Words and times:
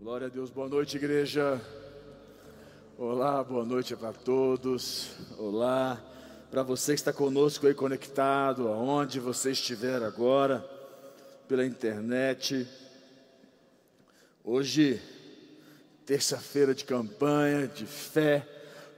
Glória 0.00 0.28
a 0.28 0.30
Deus, 0.30 0.48
boa 0.48 0.68
noite, 0.68 0.96
igreja. 0.96 1.60
Olá, 2.96 3.42
boa 3.42 3.64
noite 3.64 3.96
para 3.96 4.12
todos. 4.12 5.10
Olá, 5.36 6.00
para 6.52 6.62
você 6.62 6.92
que 6.92 7.00
está 7.00 7.12
conosco 7.12 7.66
aí 7.66 7.74
conectado, 7.74 8.68
aonde 8.68 9.18
você 9.18 9.50
estiver 9.50 10.00
agora, 10.04 10.64
pela 11.48 11.66
internet. 11.66 12.64
Hoje, 14.44 15.02
terça-feira 16.06 16.76
de 16.76 16.84
campanha, 16.84 17.66
de 17.66 17.84
fé. 17.84 18.46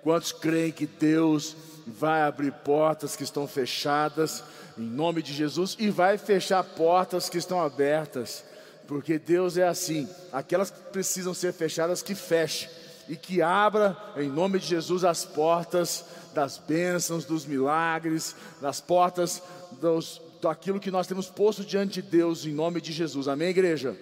Quantos 0.03 0.32
creem 0.32 0.71
que 0.71 0.87
Deus 0.87 1.57
vai 1.87 2.21
abrir 2.21 2.53
portas 2.53 3.17
que 3.17 3.25
estão 3.25 3.48
fechadas, 3.48 4.45
em 4.77 4.82
nome 4.82 5.23
de 5.23 5.32
Jesus, 5.32 5.75
e 5.79 5.89
vai 5.89 6.19
fechar 6.19 6.62
portas 6.62 7.30
que 7.30 7.39
estão 7.39 7.59
abertas? 7.59 8.50
Porque 8.91 9.20
Deus 9.20 9.57
é 9.57 9.68
assim, 9.68 10.09
aquelas 10.32 10.68
que 10.68 10.80
precisam 10.90 11.32
ser 11.32 11.52
fechadas, 11.52 12.02
que 12.02 12.12
feche, 12.12 12.68
e 13.08 13.14
que 13.14 13.40
abra, 13.40 13.96
em 14.16 14.29
nome 14.29 14.58
de 14.58 14.66
Jesus, 14.66 15.04
as 15.04 15.25
portas 15.25 16.04
das 16.35 16.58
bênçãos, 16.58 17.25
dos 17.25 17.46
milagres, 17.46 18.35
das 18.61 18.80
portas 18.80 19.44
dos, 19.80 20.21
daquilo 20.43 20.80
que 20.80 20.90
nós 20.90 21.07
temos 21.07 21.29
posto 21.29 21.64
diante 21.64 22.03
de 22.03 22.08
Deus, 22.08 22.44
em 22.44 22.53
nome 22.53 22.80
de 22.80 22.90
Jesus. 22.90 23.29
Amém, 23.29 23.50
igreja? 23.50 23.96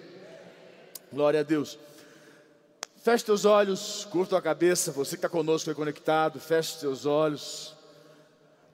Glória 1.13 1.41
a 1.41 1.43
Deus. 1.43 1.77
Feche 3.03 3.25
teus 3.25 3.45
olhos, 3.45 4.07
curta 4.09 4.39
a 4.39 4.41
cabeça, 4.41 4.91
você 4.91 5.11
que 5.11 5.17
está 5.17 5.29
conosco 5.29 5.69
aí 5.69 5.75
conectado, 5.75 6.39
feche 6.39 6.79
teus 6.79 7.05
olhos. 7.05 7.75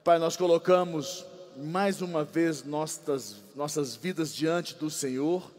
Pai, 0.02 0.18
nós 0.18 0.34
colocamos 0.34 1.26
mais 1.58 2.00
uma 2.00 2.24
vez 2.24 2.64
nossas, 2.64 3.36
nossas 3.54 3.94
vidas 3.94 4.34
diante 4.34 4.74
do 4.76 4.88
Senhor. 4.88 5.54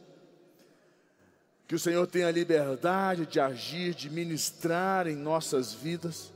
Que 1.67 1.75
o 1.75 1.79
Senhor 1.79 2.07
tenha 2.07 2.31
liberdade 2.31 3.25
de 3.25 3.39
agir, 3.39 3.93
de 3.93 4.09
ministrar 4.09 5.07
em 5.07 5.15
nossas 5.15 5.73
vidas, 5.73 6.31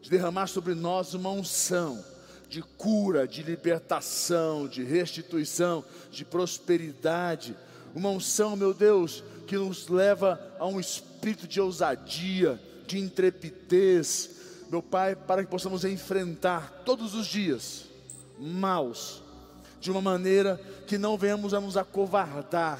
de 0.00 0.10
derramar 0.10 0.48
sobre 0.48 0.74
nós 0.74 1.14
uma 1.14 1.30
unção 1.30 2.04
de 2.52 2.60
cura, 2.60 3.26
de 3.26 3.42
libertação, 3.42 4.68
de 4.68 4.82
restituição, 4.84 5.82
de 6.10 6.22
prosperidade. 6.22 7.56
Uma 7.94 8.10
unção, 8.10 8.54
meu 8.56 8.74
Deus, 8.74 9.24
que 9.46 9.56
nos 9.56 9.88
leva 9.88 10.38
a 10.58 10.66
um 10.66 10.78
espírito 10.78 11.48
de 11.48 11.58
ousadia, 11.60 12.60
de 12.86 12.98
intrepidez, 12.98 14.30
meu 14.68 14.82
Pai, 14.82 15.16
para 15.16 15.42
que 15.42 15.50
possamos 15.50 15.82
enfrentar 15.82 16.82
todos 16.84 17.14
os 17.14 17.26
dias 17.26 17.84
maus, 18.38 19.22
de 19.80 19.90
uma 19.90 20.02
maneira 20.02 20.60
que 20.86 20.98
não 20.98 21.16
venhamos 21.16 21.54
a 21.54 21.60
nos 21.60 21.76
acovardar, 21.76 22.78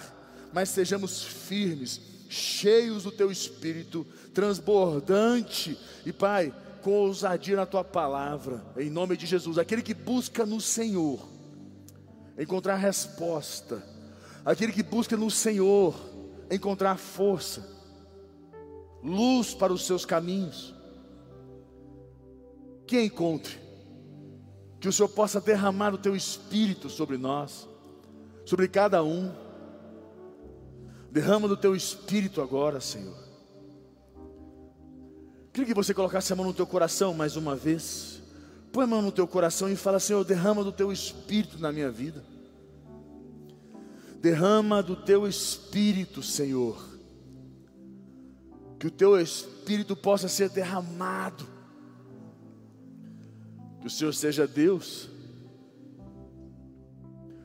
mas 0.53 0.69
sejamos 0.69 1.23
firmes, 1.23 2.01
cheios 2.29 3.05
do 3.05 3.13
Teu 3.13 3.31
Espírito, 3.31 4.07
transbordante, 4.35 5.79
e 6.05 6.13
Pai, 6.13 6.55
com 6.83 6.93
ousadia 6.93 7.57
na 7.57 7.67
Tua 7.67 7.85
palavra, 7.85 8.65
em 8.77 8.91
nome 8.91 9.17
de 9.17 9.27
Jesus, 9.27 9.59
aquele 9.59 9.83
que 9.83 9.95
busca 9.95 10.45
no 10.45 10.61
Senhor, 10.61 11.29
encontrar 12.39 12.77
resposta, 12.77 13.83
aquele 14.45 14.73
que 14.73 14.83
busca 14.83 15.17
no 15.17 15.31
Senhor, 15.31 15.95
encontrar 16.51 16.97
força, 16.99 17.67
luz 19.03 19.55
para 19.55 19.73
os 19.73 19.87
seus 19.87 20.05
caminhos. 20.05 20.75
Que 22.87 23.01
encontre, 23.01 23.59
que 24.79 24.89
o 24.89 24.93
Senhor 24.93 25.09
possa 25.09 25.41
derramar 25.41 25.95
o 25.95 25.99
teu 25.99 26.15
espírito 26.15 26.91
sobre 26.91 27.17
nós, 27.17 27.69
sobre 28.45 28.69
cada 28.69 29.03
um. 29.03 29.33
Derrama 31.13 31.47
do 31.47 31.59
teu 31.59 31.77
espírito 31.77 32.41
agora, 32.41 32.81
Senhor. 32.81 33.15
Queria 35.53 35.67
que 35.67 35.75
você 35.75 35.93
colocasse 35.93 36.33
a 36.33 36.37
mão 36.37 36.47
no 36.47 36.55
teu 36.55 36.67
coração 36.67 37.13
mais 37.13 37.37
uma 37.37 37.55
vez. 37.55 38.23
Põe 38.73 38.85
a 38.85 38.87
mão 38.87 39.03
no 39.03 39.13
teu 39.13 39.29
coração 39.29 39.69
e 39.69 39.77
fala, 39.77 40.01
Senhor, 40.01 40.25
derrama 40.25 40.65
do 40.65 40.73
teu 40.73 40.91
espírito 40.91 41.59
na 41.59 41.71
minha 41.71 41.91
vida. 41.91 42.25
Derrama 44.23 44.83
do 44.83 44.97
teu 44.97 45.29
espírito, 45.29 46.23
Senhor. 46.23 46.83
Que 48.79 48.87
o 48.87 48.91
teu 48.91 49.21
espírito 49.21 49.95
possa 49.95 50.29
ser 50.29 50.49
derramado. 50.49 51.47
Que 53.83 53.87
o 53.87 53.91
Senhor 53.91 54.15
seja 54.15 54.47
Deus. 54.47 55.11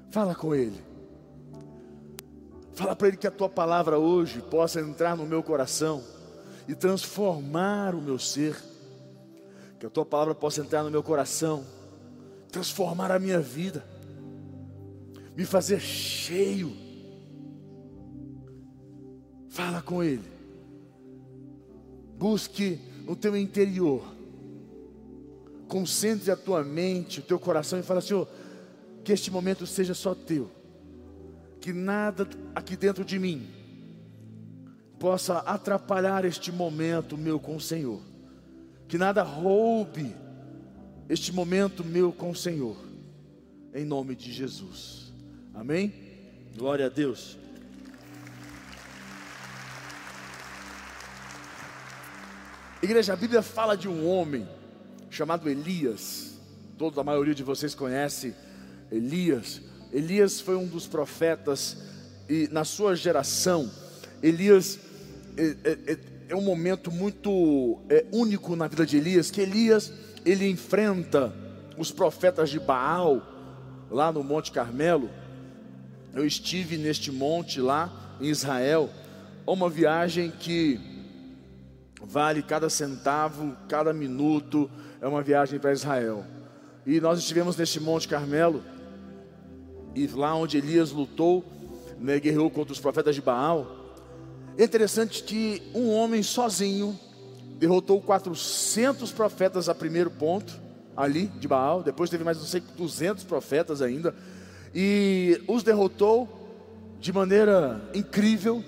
Fala 0.09 0.33
com 0.33 0.55
Ele. 0.55 0.86
Fala 2.77 2.95
para 2.95 3.09
Ele 3.09 3.17
que 3.17 3.27
a 3.27 3.31
tua 3.31 3.49
palavra 3.49 3.97
hoje 3.97 4.39
possa 4.39 4.79
entrar 4.79 5.17
no 5.17 5.25
meu 5.25 5.41
coração 5.41 6.01
e 6.67 6.75
transformar 6.75 7.93
o 7.93 8.01
meu 8.01 8.17
ser. 8.17 8.55
Que 9.79 9.87
a 9.87 9.89
tua 9.89 10.05
palavra 10.05 10.33
possa 10.33 10.61
entrar 10.61 10.83
no 10.83 10.91
meu 10.91 11.01
coração, 11.03 11.65
transformar 12.51 13.11
a 13.11 13.19
minha 13.19 13.39
vida 13.39 13.83
me 15.37 15.45
fazer 15.45 15.79
cheio. 15.79 16.75
Fala 19.49 19.83
com 19.83 20.03
Ele. 20.03 20.27
Busque 22.17 22.79
no 23.05 23.15
teu 23.15 23.37
interior. 23.37 24.03
Concentre 25.67 26.31
a 26.31 26.35
tua 26.35 26.63
mente, 26.63 27.19
o 27.19 27.23
teu 27.23 27.39
coração 27.39 27.77
e 27.77 27.83
fala, 27.83 28.01
Senhor, 28.01 28.27
que 29.03 29.13
este 29.13 29.29
momento 29.29 29.67
seja 29.67 29.93
só 29.93 30.15
teu. 30.15 30.56
Que 31.67 31.73
nada 31.73 32.25
aqui 32.55 32.77
dentro 32.77 33.03
de 33.03 33.19
mim 33.19 33.45
possa 34.97 35.39
atrapalhar 35.39 36.23
este 36.23 36.49
momento 36.49 37.17
meu 37.17 37.41
com 37.41 37.57
o 37.57 37.59
Senhor. 37.59 37.99
Que 38.87 38.97
nada 38.97 39.21
roube 39.21 40.15
este 41.09 41.33
momento 41.33 41.83
meu 41.83 42.13
com 42.13 42.29
o 42.29 42.35
Senhor. 42.35 42.77
Em 43.73 43.83
nome 43.83 44.15
de 44.15 44.31
Jesus. 44.31 45.11
Amém? 45.53 45.91
Glória 46.55 46.85
a 46.85 46.89
Deus. 46.89 47.37
Igreja, 52.81 53.11
a 53.11 53.17
Bíblia 53.17 53.41
fala 53.41 53.75
de 53.75 53.89
um 53.89 54.07
homem 54.07 54.47
chamado 55.09 55.49
Elias. 55.49 56.39
Toda 56.77 57.01
a 57.01 57.03
maioria 57.03 57.35
de 57.35 57.43
vocês 57.43 57.75
conhece 57.75 58.33
Elias. 58.89 59.61
Elias 59.91 60.39
foi 60.39 60.55
um 60.55 60.65
dos 60.65 60.87
profetas 60.87 61.77
e 62.29 62.47
na 62.51 62.63
sua 62.65 62.95
geração, 62.95 63.71
Elias 64.21 64.79
é, 65.37 65.55
é, 65.63 65.71
é, 65.93 65.97
é 66.29 66.35
um 66.35 66.41
momento 66.41 66.91
muito 66.91 67.79
é, 67.89 68.05
único 68.11 68.55
na 68.55 68.67
vida 68.67 68.85
de 68.85 68.97
Elias, 68.97 69.31
que 69.31 69.41
Elias 69.41 69.93
ele 70.25 70.49
enfrenta 70.49 71.33
os 71.77 71.91
profetas 71.91 72.49
de 72.49 72.59
Baal 72.59 73.21
lá 73.89 74.11
no 74.11 74.23
Monte 74.23 74.51
Carmelo 74.51 75.09
eu 76.17 76.25
estive 76.25 76.77
neste 76.77 77.11
monte 77.11 77.61
lá 77.61 77.91
em 78.19 78.25
Israel, 78.25 78.89
uma 79.45 79.69
viagem 79.69 80.31
que 80.31 80.79
vale 82.01 82.41
cada 82.41 82.71
centavo, 82.71 83.55
cada 83.69 83.93
minuto, 83.93 84.69
é 84.99 85.07
uma 85.07 85.21
viagem 85.21 85.59
para 85.59 85.71
Israel. 85.71 86.25
E 86.87 86.99
nós 86.99 87.19
estivemos 87.19 87.55
neste 87.55 87.79
Monte 87.79 88.07
Carmelo, 88.07 88.63
e 89.97 90.07
lá 90.07 90.35
onde 90.35 90.57
Elias 90.57 90.91
lutou, 90.91 91.43
né, 91.99 92.19
guerreou 92.19 92.51
contra 92.51 92.71
os 92.71 92.79
profetas 92.79 93.15
de 93.15 93.21
Baal. 93.21 93.95
É 94.55 94.63
interessante 94.63 95.23
que 95.23 95.63
um 95.73 95.89
homem 95.89 96.21
sozinho 96.21 96.97
derrotou 97.57 97.99
400 97.99 99.11
profetas 99.11 99.67
a 99.67 99.73
primeiro 99.73 100.11
ponto, 100.11 100.59
ali 100.95 101.27
de 101.39 101.47
Baal, 101.47 101.81
depois 101.81 102.09
teve 102.09 102.23
mais 102.23 102.37
não 102.37 102.45
sei 102.45 102.61
200 102.75 103.23
profetas 103.23 103.81
ainda 103.81 104.15
e 104.73 105.41
os 105.47 105.63
derrotou 105.63 106.27
de 106.99 107.11
maneira 107.11 107.81
incrível. 107.93 108.63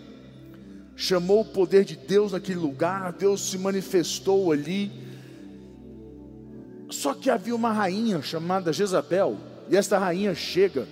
Chamou 0.95 1.41
o 1.41 1.45
poder 1.45 1.85
de 1.85 1.95
Deus 1.95 2.31
naquele 2.31 2.59
lugar, 2.59 3.13
Deus 3.13 3.49
se 3.49 3.57
manifestou 3.57 4.51
ali. 4.51 4.91
Só 6.89 7.13
que 7.13 7.29
havia 7.29 7.55
uma 7.55 7.71
rainha 7.71 8.21
chamada 8.21 8.73
Jezabel, 8.73 9.37
e 9.69 9.77
esta 9.77 9.97
rainha 9.97 10.33
chega 10.33 10.87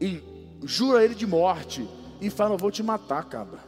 e 0.00 0.22
jura 0.64 1.04
ele 1.04 1.14
de 1.14 1.26
morte 1.26 1.88
e 2.20 2.30
fala: 2.30 2.54
Eu 2.54 2.58
vou 2.58 2.70
te 2.70 2.82
matar, 2.82 3.24
cabra. 3.24 3.58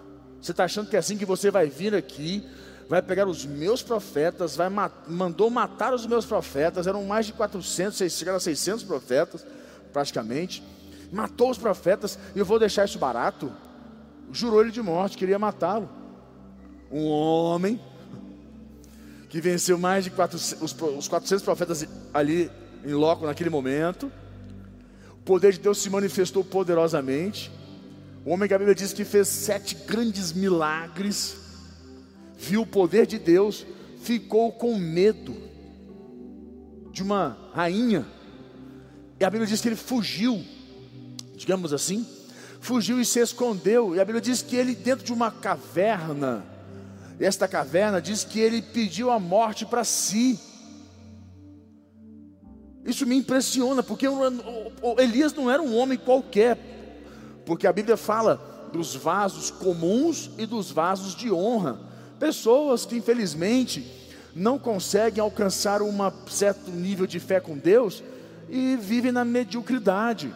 Você 0.40 0.50
está 0.50 0.64
achando 0.64 0.88
que 0.88 0.96
é 0.96 0.98
assim 0.98 1.16
que 1.16 1.24
você 1.24 1.50
vai 1.50 1.68
vir 1.68 1.94
aqui, 1.94 2.46
vai 2.88 3.02
pegar 3.02 3.26
os 3.26 3.44
meus 3.44 3.82
profetas, 3.82 4.56
vai 4.56 4.68
mandou 5.08 5.50
matar 5.50 5.92
os 5.92 6.06
meus 6.06 6.24
profetas, 6.24 6.86
eram 6.86 7.04
mais 7.04 7.26
de 7.26 7.32
400, 7.32 8.12
chegaram 8.12 8.36
a 8.36 8.40
600 8.40 8.84
profetas 8.84 9.44
praticamente, 9.92 10.62
matou 11.10 11.50
os 11.50 11.58
profetas, 11.58 12.18
e 12.34 12.38
eu 12.38 12.44
vou 12.44 12.58
deixar 12.58 12.84
isso 12.84 12.98
barato. 12.98 13.52
Jurou 14.32 14.60
ele 14.60 14.70
de 14.70 14.82
morte, 14.82 15.16
queria 15.16 15.38
matá-lo. 15.38 15.88
Um 16.90 17.06
homem 17.06 17.80
que 19.28 19.40
venceu 19.40 19.78
mais 19.78 20.04
de 20.04 20.10
400, 20.10 20.62
os 20.98 21.08
400 21.08 21.42
profetas 21.42 21.86
ali 22.12 22.50
em 22.84 22.92
loco 22.92 23.26
naquele 23.26 23.50
momento. 23.50 24.12
Poder 25.26 25.52
de 25.52 25.58
Deus 25.58 25.78
se 25.78 25.90
manifestou 25.90 26.44
poderosamente. 26.44 27.50
O 28.24 28.30
homem 28.30 28.46
que 28.46 28.54
a 28.54 28.58
Bíblia 28.58 28.76
diz 28.76 28.92
que 28.92 29.04
fez 29.04 29.26
sete 29.26 29.74
grandes 29.74 30.32
milagres, 30.32 31.36
viu 32.38 32.62
o 32.62 32.66
poder 32.66 33.06
de 33.06 33.18
Deus, 33.18 33.66
ficou 34.00 34.52
com 34.52 34.78
medo 34.78 35.36
de 36.92 37.02
uma 37.02 37.36
rainha. 37.52 38.06
E 39.18 39.24
a 39.24 39.28
Bíblia 39.28 39.48
diz 39.48 39.60
que 39.60 39.68
ele 39.68 39.74
fugiu, 39.74 40.44
digamos 41.36 41.72
assim, 41.72 42.06
fugiu 42.60 43.00
e 43.00 43.04
se 43.04 43.18
escondeu. 43.18 43.96
E 43.96 44.00
a 44.00 44.04
Bíblia 44.04 44.20
diz 44.20 44.42
que 44.42 44.54
ele, 44.54 44.76
dentro 44.76 45.04
de 45.04 45.12
uma 45.12 45.32
caverna, 45.32 46.46
esta 47.18 47.48
caverna 47.48 48.00
diz 48.00 48.22
que 48.22 48.38
ele 48.38 48.62
pediu 48.62 49.10
a 49.10 49.18
morte 49.18 49.66
para 49.66 49.82
si. 49.82 50.38
Isso 52.86 53.04
me 53.04 53.16
impressiona, 53.16 53.82
porque 53.82 54.06
Elias 54.98 55.34
não 55.34 55.50
era 55.50 55.60
um 55.60 55.76
homem 55.76 55.98
qualquer, 55.98 56.56
porque 57.44 57.66
a 57.66 57.72
Bíblia 57.72 57.96
fala 57.96 58.68
dos 58.72 58.94
vasos 58.94 59.50
comuns 59.50 60.30
e 60.38 60.46
dos 60.46 60.70
vasos 60.70 61.14
de 61.14 61.32
honra, 61.32 61.80
pessoas 62.18 62.86
que 62.86 62.96
infelizmente 62.96 63.84
não 64.34 64.58
conseguem 64.58 65.20
alcançar 65.20 65.82
um 65.82 65.92
certo 66.28 66.70
nível 66.70 67.06
de 67.06 67.18
fé 67.18 67.40
com 67.40 67.58
Deus 67.58 68.02
e 68.48 68.76
vivem 68.76 69.10
na 69.10 69.24
mediocridade. 69.24 70.32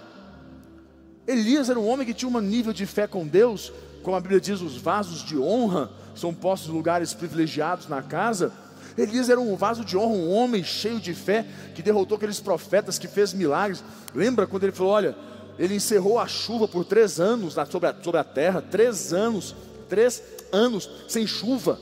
Elias 1.27 1.71
era 1.71 1.79
um 1.79 1.89
homem 1.89 2.07
que 2.07 2.15
tinha 2.15 2.31
um 2.31 2.41
nível 2.41 2.73
de 2.73 2.87
fé 2.87 3.07
com 3.07 3.27
Deus, 3.27 3.73
como 4.03 4.17
a 4.17 4.21
Bíblia 4.21 4.41
diz, 4.41 4.61
os 4.61 4.77
vasos 4.77 5.23
de 5.23 5.39
honra 5.39 5.91
são 6.15 6.35
postos 6.35 6.71
em 6.71 6.73
lugares 6.73 7.15
privilegiados 7.15 7.87
na 7.89 8.03
casa. 8.03 8.53
Elias 9.01 9.29
era 9.29 9.41
um 9.41 9.57
vaso 9.57 9.85
de 9.85 9.97
honra, 9.97 10.15
um 10.15 10.31
homem 10.33 10.63
cheio 10.63 11.01
de 11.01 11.15
fé, 11.15 11.47
que 11.75 11.83
derrotou 11.83 12.17
aqueles 12.17 12.41
profetas, 12.41 12.99
que 12.99 13.09
fez 13.09 13.33
milagres. 13.33 13.83
Lembra 14.15 14.47
quando 14.47 14.65
ele 14.65 14.73
falou: 14.73 14.93
Olha, 14.93 15.17
ele 15.59 15.75
encerrou 15.75 16.19
a 16.19 16.27
chuva 16.27 16.67
por 16.67 16.85
três 16.85 17.21
anos 17.21 17.55
sobre 17.71 17.89
a, 17.89 17.95
sobre 18.03 18.21
a 18.21 18.25
terra, 18.25 18.63
três 18.63 19.13
anos, 19.13 19.55
três 19.89 20.23
anos 20.53 20.91
sem 21.09 21.27
chuva. 21.27 21.79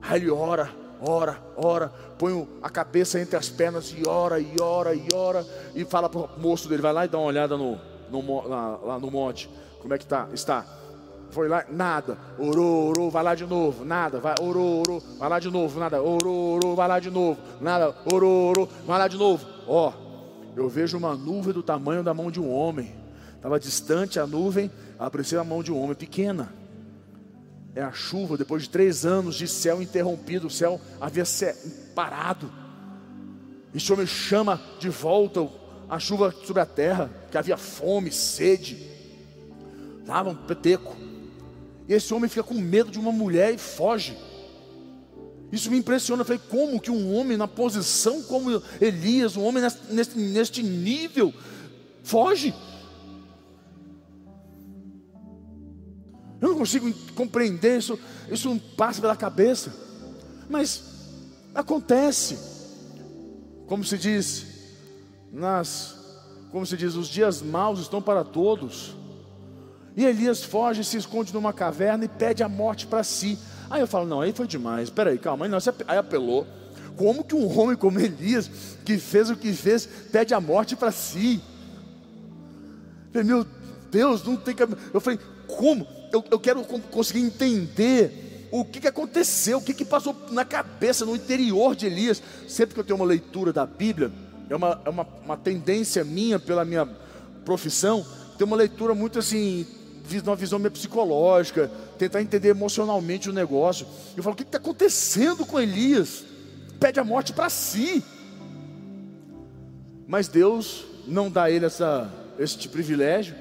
Aí 0.00 0.20
ele 0.20 0.30
ora, 0.30 0.70
ora, 1.00 1.42
ora, 1.56 1.88
põe 2.18 2.48
a 2.62 2.70
cabeça 2.70 3.20
entre 3.20 3.36
as 3.36 3.48
pernas 3.48 3.94
e 3.96 4.08
ora, 4.08 4.40
e 4.40 4.56
ora, 4.60 4.94
e 4.94 5.08
ora, 5.12 5.46
e 5.74 5.84
fala 5.84 6.08
para 6.08 6.20
o 6.20 6.30
moço 6.38 6.68
dele: 6.68 6.82
vai 6.82 6.92
lá 6.92 7.04
e 7.04 7.08
dá 7.08 7.18
uma 7.18 7.26
olhada 7.26 7.56
no, 7.56 7.78
no, 8.10 8.48
lá, 8.48 8.76
lá 8.76 8.98
no 8.98 9.10
monte, 9.10 9.50
como 9.80 9.92
é 9.92 9.98
que 9.98 10.06
tá, 10.06 10.28
está? 10.32 10.77
Foi 11.30 11.46
lá, 11.46 11.64
nada, 11.70 12.16
orou, 12.38 12.88
orou, 12.88 13.10
vai 13.10 13.22
lá 13.22 13.34
de 13.34 13.44
novo, 13.44 13.84
nada, 13.84 14.18
vai, 14.18 14.34
orou, 14.40 14.80
orou, 14.80 15.02
vai 15.18 15.28
lá 15.28 15.38
de 15.38 15.50
novo, 15.50 15.78
nada, 15.78 16.02
orou, 16.02 16.54
orou, 16.54 16.74
vai 16.74 16.88
lá 16.88 16.98
de 16.98 17.10
novo, 17.10 17.38
nada, 17.60 17.94
orou, 18.10 18.48
orou, 18.48 18.68
vai 18.86 18.98
lá 18.98 19.08
de 19.08 19.16
novo. 19.16 19.46
Ó, 19.66 19.92
eu 20.56 20.68
vejo 20.68 20.96
uma 20.96 21.14
nuvem 21.14 21.52
do 21.52 21.62
tamanho 21.62 22.02
da 22.02 22.14
mão 22.14 22.30
de 22.30 22.40
um 22.40 22.50
homem, 22.50 22.94
estava 23.36 23.60
distante 23.60 24.18
a 24.18 24.26
nuvem, 24.26 24.70
apareceu 24.98 25.40
a 25.40 25.44
mão 25.44 25.62
de 25.62 25.70
um 25.70 25.78
homem 25.78 25.94
pequena. 25.94 26.52
É 27.74 27.82
a 27.82 27.92
chuva, 27.92 28.36
depois 28.36 28.62
de 28.62 28.70
três 28.70 29.04
anos 29.04 29.36
de 29.36 29.46
céu 29.46 29.82
interrompido, 29.82 30.46
o 30.46 30.50
céu 30.50 30.80
havia 31.00 31.24
parado. 31.94 32.50
Esse 33.74 33.92
homem 33.92 34.06
chama 34.06 34.60
de 34.80 34.88
volta 34.88 35.46
a 35.88 35.98
chuva 35.98 36.34
sobre 36.44 36.60
a 36.60 36.66
terra, 36.66 37.10
que 37.30 37.38
havia 37.38 37.56
fome, 37.56 38.10
sede, 38.10 38.90
estava 40.00 40.30
um 40.30 40.34
peteco. 40.34 40.96
E 41.88 41.94
esse 41.94 42.12
homem 42.12 42.28
fica 42.28 42.42
com 42.42 42.54
medo 42.54 42.90
de 42.90 42.98
uma 42.98 43.10
mulher 43.10 43.54
e 43.54 43.58
foge. 43.58 44.16
Isso 45.50 45.70
me 45.70 45.78
impressiona. 45.78 46.20
Eu 46.20 46.26
falei, 46.26 46.40
como 46.50 46.80
que 46.80 46.90
um 46.90 47.14
homem 47.14 47.36
na 47.36 47.48
posição 47.48 48.22
como 48.22 48.62
Elias, 48.80 49.36
um 49.36 49.44
homem 49.44 49.62
neste, 49.90 50.18
neste 50.18 50.62
nível, 50.62 51.32
foge? 52.02 52.54
Eu 56.40 56.50
não 56.50 56.58
consigo 56.58 56.92
compreender 57.14 57.78
isso, 57.78 57.98
isso 58.30 58.48
não 58.48 58.58
passa 58.58 59.00
pela 59.00 59.16
cabeça. 59.16 59.74
Mas 60.48 60.82
acontece. 61.54 62.38
Como 63.66 63.84
se 63.84 63.98
diz, 63.98 64.46
nas, 65.32 65.96
como 66.50 66.64
se 66.64 66.76
diz, 66.76 66.94
os 66.94 67.08
dias 67.08 67.42
maus 67.42 67.80
estão 67.80 68.00
para 68.00 68.24
todos. 68.24 68.94
E 69.98 70.04
Elias 70.04 70.44
foge, 70.44 70.84
se 70.84 70.96
esconde 70.96 71.34
numa 71.34 71.52
caverna 71.52 72.04
e 72.04 72.08
pede 72.08 72.44
a 72.44 72.48
morte 72.48 72.86
para 72.86 73.02
si. 73.02 73.36
Aí 73.68 73.80
eu 73.80 73.86
falo, 73.88 74.06
não, 74.06 74.20
aí 74.20 74.32
foi 74.32 74.46
demais. 74.46 74.88
Peraí, 74.88 75.18
calma, 75.18 75.44
aí, 75.44 75.50
não, 75.50 75.58
aí 75.88 75.98
apelou. 75.98 76.46
Como 76.96 77.24
que 77.24 77.34
um 77.34 77.58
homem 77.58 77.74
como 77.74 77.98
Elias, 77.98 78.48
que 78.84 78.96
fez 78.96 79.28
o 79.28 79.34
que 79.34 79.52
fez, 79.52 79.86
pede 80.12 80.32
a 80.32 80.40
morte 80.40 80.76
para 80.76 80.92
si? 80.92 81.40
Meu 83.12 83.44
Deus, 83.90 84.22
não 84.22 84.36
tem 84.36 84.54
que. 84.54 84.62
Eu 84.62 85.00
falei, 85.00 85.18
como? 85.48 85.84
Eu, 86.12 86.24
eu 86.30 86.38
quero 86.38 86.62
conseguir 86.92 87.18
entender 87.18 88.48
o 88.52 88.64
que, 88.64 88.78
que 88.78 88.86
aconteceu, 88.86 89.58
o 89.58 89.62
que, 89.62 89.74
que 89.74 89.84
passou 89.84 90.14
na 90.30 90.44
cabeça, 90.44 91.04
no 91.04 91.16
interior 91.16 91.74
de 91.74 91.86
Elias. 91.86 92.22
Sempre 92.46 92.74
que 92.74 92.80
eu 92.80 92.84
tenho 92.84 93.00
uma 93.00 93.04
leitura 93.04 93.52
da 93.52 93.66
Bíblia, 93.66 94.12
é 94.48 94.54
uma, 94.54 94.80
é 94.84 94.90
uma, 94.90 95.04
uma 95.24 95.36
tendência 95.36 96.04
minha, 96.04 96.38
pela 96.38 96.64
minha 96.64 96.88
profissão, 97.44 98.06
ter 98.38 98.44
uma 98.44 98.56
leitura 98.56 98.94
muito 98.94 99.18
assim, 99.18 99.66
uma 100.24 100.36
visão 100.36 100.58
meio 100.58 100.70
psicológica, 100.70 101.70
tentar 101.98 102.22
entender 102.22 102.48
emocionalmente 102.48 103.28
o 103.28 103.32
negócio. 103.32 103.86
Eu 104.16 104.22
falo, 104.22 104.34
o 104.34 104.36
que 104.36 104.42
está 104.42 104.58
acontecendo 104.58 105.44
com 105.44 105.60
Elias? 105.60 106.24
Pede 106.80 107.00
a 107.00 107.04
morte 107.04 107.32
para 107.32 107.48
si. 107.48 108.02
Mas 110.06 110.28
Deus 110.28 110.84
não 111.06 111.30
dá 111.30 111.44
a 111.44 111.50
ele 111.50 111.66
essa, 111.66 112.12
este 112.38 112.68
privilégio. 112.68 113.34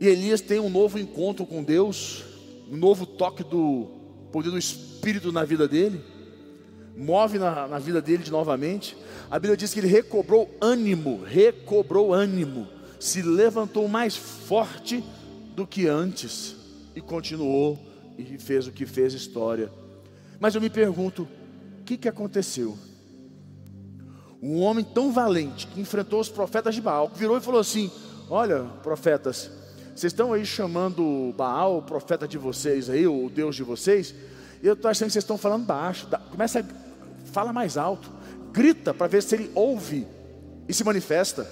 E 0.00 0.06
Elias 0.06 0.40
tem 0.40 0.60
um 0.60 0.68
novo 0.68 0.98
encontro 0.98 1.46
com 1.46 1.62
Deus, 1.62 2.22
um 2.70 2.76
novo 2.76 3.06
toque 3.06 3.42
do 3.42 3.88
poder 4.30 4.50
do 4.50 4.58
Espírito 4.58 5.32
na 5.32 5.44
vida 5.44 5.66
dele, 5.66 6.02
move 6.96 7.38
na, 7.38 7.66
na 7.66 7.78
vida 7.78 8.02
dele 8.02 8.22
de 8.22 8.30
novamente. 8.30 8.96
A 9.30 9.38
Bíblia 9.38 9.56
diz 9.56 9.72
que 9.72 9.80
ele 9.80 9.88
recobrou 9.88 10.50
ânimo, 10.60 11.22
recobrou 11.24 12.12
ânimo, 12.12 12.68
se 12.98 13.22
levantou 13.22 13.88
mais 13.88 14.16
forte 14.16 15.04
do 15.54 15.66
que 15.66 15.86
antes 15.86 16.56
e 16.94 17.00
continuou 17.00 17.78
e 18.18 18.38
fez 18.38 18.66
o 18.66 18.72
que 18.72 18.86
fez 18.86 19.14
história. 19.14 19.70
Mas 20.38 20.54
eu 20.54 20.60
me 20.60 20.70
pergunto, 20.70 21.28
o 21.80 21.84
que, 21.84 21.96
que 21.96 22.08
aconteceu? 22.08 22.76
Um 24.42 24.60
homem 24.60 24.84
tão 24.84 25.12
valente 25.12 25.66
que 25.66 25.80
enfrentou 25.80 26.20
os 26.20 26.28
profetas 26.28 26.74
de 26.74 26.80
Baal, 26.80 27.10
virou 27.14 27.36
e 27.38 27.40
falou 27.40 27.60
assim: 27.60 27.90
Olha, 28.28 28.64
profetas, 28.82 29.50
vocês 29.94 30.12
estão 30.12 30.32
aí 30.32 30.44
chamando 30.44 31.34
Baal, 31.36 31.78
o 31.78 31.82
profeta 31.82 32.28
de 32.28 32.36
vocês 32.36 32.90
aí, 32.90 33.06
o 33.06 33.30
Deus 33.30 33.56
de 33.56 33.62
vocês, 33.62 34.14
eu 34.62 34.74
estou 34.74 34.90
achando 34.90 35.08
que 35.08 35.14
vocês 35.14 35.24
estão 35.24 35.38
falando 35.38 35.64
baixo. 35.64 36.06
Começa 36.30 36.60
a 36.60 36.86
fala 37.32 37.52
mais 37.52 37.76
alto 37.76 38.16
grita 38.56 38.94
para 38.94 39.06
ver 39.06 39.22
se 39.22 39.34
ele 39.34 39.50
ouve 39.54 40.06
e 40.66 40.72
se 40.72 40.82
manifesta. 40.82 41.46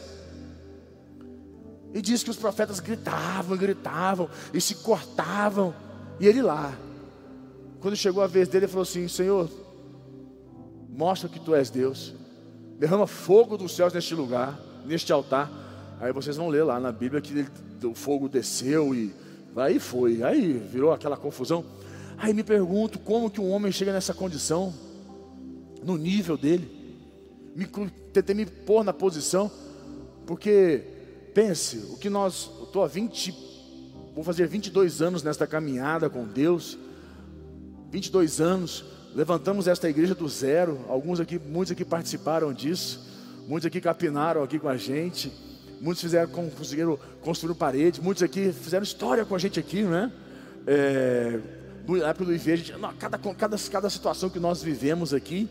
E 1.95 2.03
diz 2.03 2.23
que 2.23 2.31
os 2.31 2.37
profetas 2.37 2.81
gritavam, 2.81 3.57
gritavam 3.57 4.29
e 4.53 4.61
se 4.61 4.75
cortavam. 4.75 5.73
E 6.21 6.27
ele 6.27 6.43
lá. 6.43 6.77
Quando 7.81 7.97
chegou 7.97 8.23
a 8.23 8.27
vez 8.27 8.49
dele, 8.49 8.65
ele 8.65 8.71
falou 8.71 8.83
assim: 8.83 9.07
Senhor, 9.07 9.49
mostra 10.91 11.29
que 11.29 11.39
tu 11.39 11.55
és 11.55 11.71
Deus. 11.71 12.13
Derrama 12.79 13.07
fogo 13.07 13.57
dos 13.57 13.75
céus 13.75 13.93
neste 13.93 14.15
lugar, 14.15 14.61
neste 14.85 15.13
altar. 15.13 15.51
Aí 16.01 16.13
vocês 16.13 16.37
vão 16.37 16.49
ler 16.49 16.65
lá 16.65 16.81
na 16.81 16.91
Bíblia 16.91 17.21
que 17.21 17.33
ele, 17.33 17.49
o 17.85 17.95
fogo 17.95 18.29
desceu 18.29 18.93
e 18.93 19.15
aí 19.57 19.79
foi. 19.79 20.23
Aí 20.23 20.53
virou 20.53 20.93
aquela 20.93 21.17
confusão. 21.17 21.65
Aí 22.19 22.35
me 22.35 22.43
pergunto 22.43 22.99
como 22.99 23.31
que 23.31 23.41
um 23.41 23.51
homem 23.51 23.71
chega 23.71 23.93
nessa 23.93 24.13
condição, 24.13 24.75
no 25.83 25.97
nível 25.97 26.37
dele 26.37 26.85
me, 27.55 27.67
tentei 28.13 28.35
me 28.35 28.47
pôr 28.47 28.85
na 28.85 28.93
posição, 28.93 29.51
porque 30.27 30.83
pense, 31.35 31.79
o 31.91 31.97
que 31.97 32.09
nós, 32.09 32.49
estou 32.63 32.85
há 32.85 32.87
20, 32.87 33.35
vou 34.15 34.23
fazer 34.23 34.47
22 34.47 35.03
anos 35.03 35.23
nesta 35.23 35.47
caminhada 35.47 36.09
com 36.09 36.25
Deus, 36.25 36.79
22 37.91 38.41
anos, 38.41 38.85
levantamos 39.15 39.67
esta 39.67 39.91
igreja 39.91 40.15
do 40.15 40.29
zero, 40.29 40.85
alguns 40.89 41.19
aqui, 41.19 41.39
muitos 41.39 41.73
aqui 41.73 41.85
participaram 41.85 42.53
disso, 42.53 43.05
muitos 43.49 43.67
aqui 43.67 43.81
capinaram 43.81 44.43
aqui 44.43 44.59
com 44.59 44.69
a 44.69 44.77
gente, 44.77 45.33
muitos 45.81 46.01
fizeram, 46.01 46.29
conseguiram 46.31 46.99
construir 47.21 47.55
parede, 47.55 48.01
muitos 48.01 48.23
aqui 48.23 48.53
fizeram 48.53 48.85
história 48.85 49.25
com 49.25 49.35
a 49.35 49.39
gente 49.39 49.59
aqui, 49.59 49.83
né? 49.83 50.13
É, 50.67 51.41
na 51.87 52.09
época 52.09 52.25
do 52.25 52.33
IV, 52.33 52.53
a 52.53 52.57
gente, 52.57 52.75
cada, 52.99 53.19
cada, 53.19 53.59
cada 53.59 53.91
situação 53.91 54.31
que 54.31 54.39
nós 54.39 54.63
vivemos 54.63 55.13
aqui, 55.13 55.49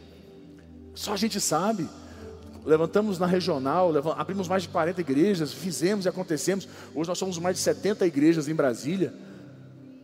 só 0.96 1.14
a 1.14 1.18
gente 1.18 1.40
sabe. 1.40 1.88
Levantamos 2.66 3.20
na 3.20 3.26
regional, 3.26 3.92
abrimos 4.18 4.48
mais 4.48 4.64
de 4.64 4.70
40 4.70 5.02
igrejas, 5.02 5.52
fizemos 5.52 6.06
e 6.06 6.10
acontecemos. 6.10 6.68
Hoje 6.96 7.10
nós 7.10 7.18
somos 7.18 7.38
mais 7.38 7.58
de 7.58 7.62
70 7.62 8.06
igrejas 8.08 8.48
em 8.48 8.56
Brasília. 8.56 9.14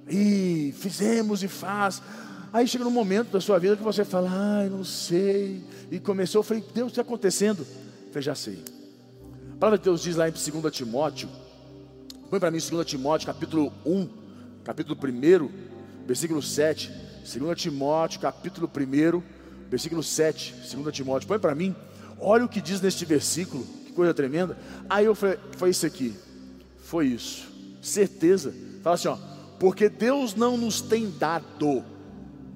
E 0.10 0.74
fizemos 0.78 1.44
e 1.44 1.48
faz. 1.48 2.02
Aí 2.52 2.68
chega 2.68 2.86
um 2.86 2.92
momento 2.92 3.32
da 3.32 3.40
sua 3.40 3.60
vida 3.60 3.78
que 3.78 3.84
você 3.84 4.04
fala, 4.04 4.30
ai, 4.32 4.70
não 4.70 4.84
sei. 4.84 5.64
E 5.92 6.00
começou, 6.00 6.40
eu 6.40 6.44
falei, 6.44 6.64
Deus, 6.74 6.88
o 6.88 6.94
que 6.94 7.00
está 7.00 7.02
acontecendo? 7.02 7.60
Eu 7.60 8.08
falei, 8.10 8.24
já 8.24 8.36
sei. 8.36 8.64
A 9.54 9.58
palavra 9.58 9.78
de 9.78 9.86
Deus 9.86 10.02
diz 10.02 10.16
lá 10.16 10.28
em 10.28 10.32
2 10.32 10.74
Timóteo, 10.76 11.30
Põe 12.30 12.40
para 12.40 12.52
mim 12.52 12.60
2 12.60 12.86
Timóteo, 12.86 13.26
capítulo 13.26 13.74
1, 13.84 14.08
capítulo 14.64 14.96
1, 14.96 15.50
versículo 16.06 16.44
7. 16.44 16.92
2 17.26 17.60
Timóteo, 17.60 18.20
capítulo 18.20 18.70
1, 18.70 19.24
versículo 19.68 20.04
7. 20.04 20.54
2 20.76 20.96
Timóteo, 20.96 21.28
põe 21.28 21.40
para 21.40 21.56
mim. 21.56 21.76
Olha 22.20 22.46
o 22.46 22.50
que 22.50 22.62
diz 22.62 22.82
neste 22.82 23.06
versículo, 23.06 23.66
que 23.86 23.94
coisa 23.94 24.14
tremenda. 24.14 24.58
Aí 24.90 25.06
eu 25.06 25.16
falei, 25.16 25.40
foi 25.58 25.70
isso 25.70 25.86
aqui, 25.86 26.14
foi 26.84 27.08
isso, 27.08 27.48
certeza. 27.82 28.54
Fala 28.84 28.96
assim, 28.96 29.08
ó, 29.08 29.18
porque 29.60 29.88
Deus 29.88 30.36
não 30.36 30.58
nos 30.58 30.82
tem 30.82 31.10
dado, 31.10 31.84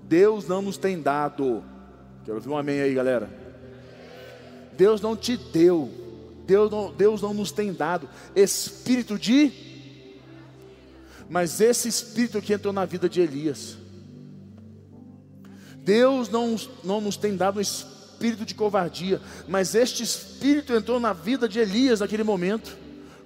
Deus 0.04 0.48
não 0.48 0.62
nos 0.62 0.78
tem 0.78 1.02
dado. 1.02 1.64
Quero 2.26 2.38
ouvir 2.38 2.50
um 2.50 2.58
amém 2.58 2.82
aí, 2.82 2.94
galera. 2.94 3.30
Deus 4.76 5.00
não 5.00 5.16
te 5.16 5.38
deu, 5.38 5.90
Deus 6.46 6.70
não, 6.70 6.92
Deus 6.92 7.22
não 7.22 7.34
nos 7.34 7.52
tem 7.52 7.72
dado 7.72 8.10
espírito 8.36 9.18
de, 9.18 9.52
mas 11.30 11.62
esse 11.62 11.88
espírito 11.88 12.42
que 12.42 12.54
entrou 12.54 12.74
na 12.74 12.86
vida 12.86 13.08
de 13.08 13.22
Elias. 13.22 13.78
Deus 15.78 16.30
não, 16.30 16.56
não 16.84 17.02
nos 17.02 17.18
tem 17.18 17.36
dado 17.36 17.58
um 17.58 17.62
espírito 17.62 17.93
de 18.32 18.56
covardia, 18.56 19.20
mas 19.48 19.76
este 19.76 20.04
espírito 20.04 20.74
entrou 20.74 21.00
na 21.00 21.14
vida 21.14 21.48
de 21.48 21.60
Elias 21.60 22.00
naquele 22.00 22.24
momento, 22.24 22.78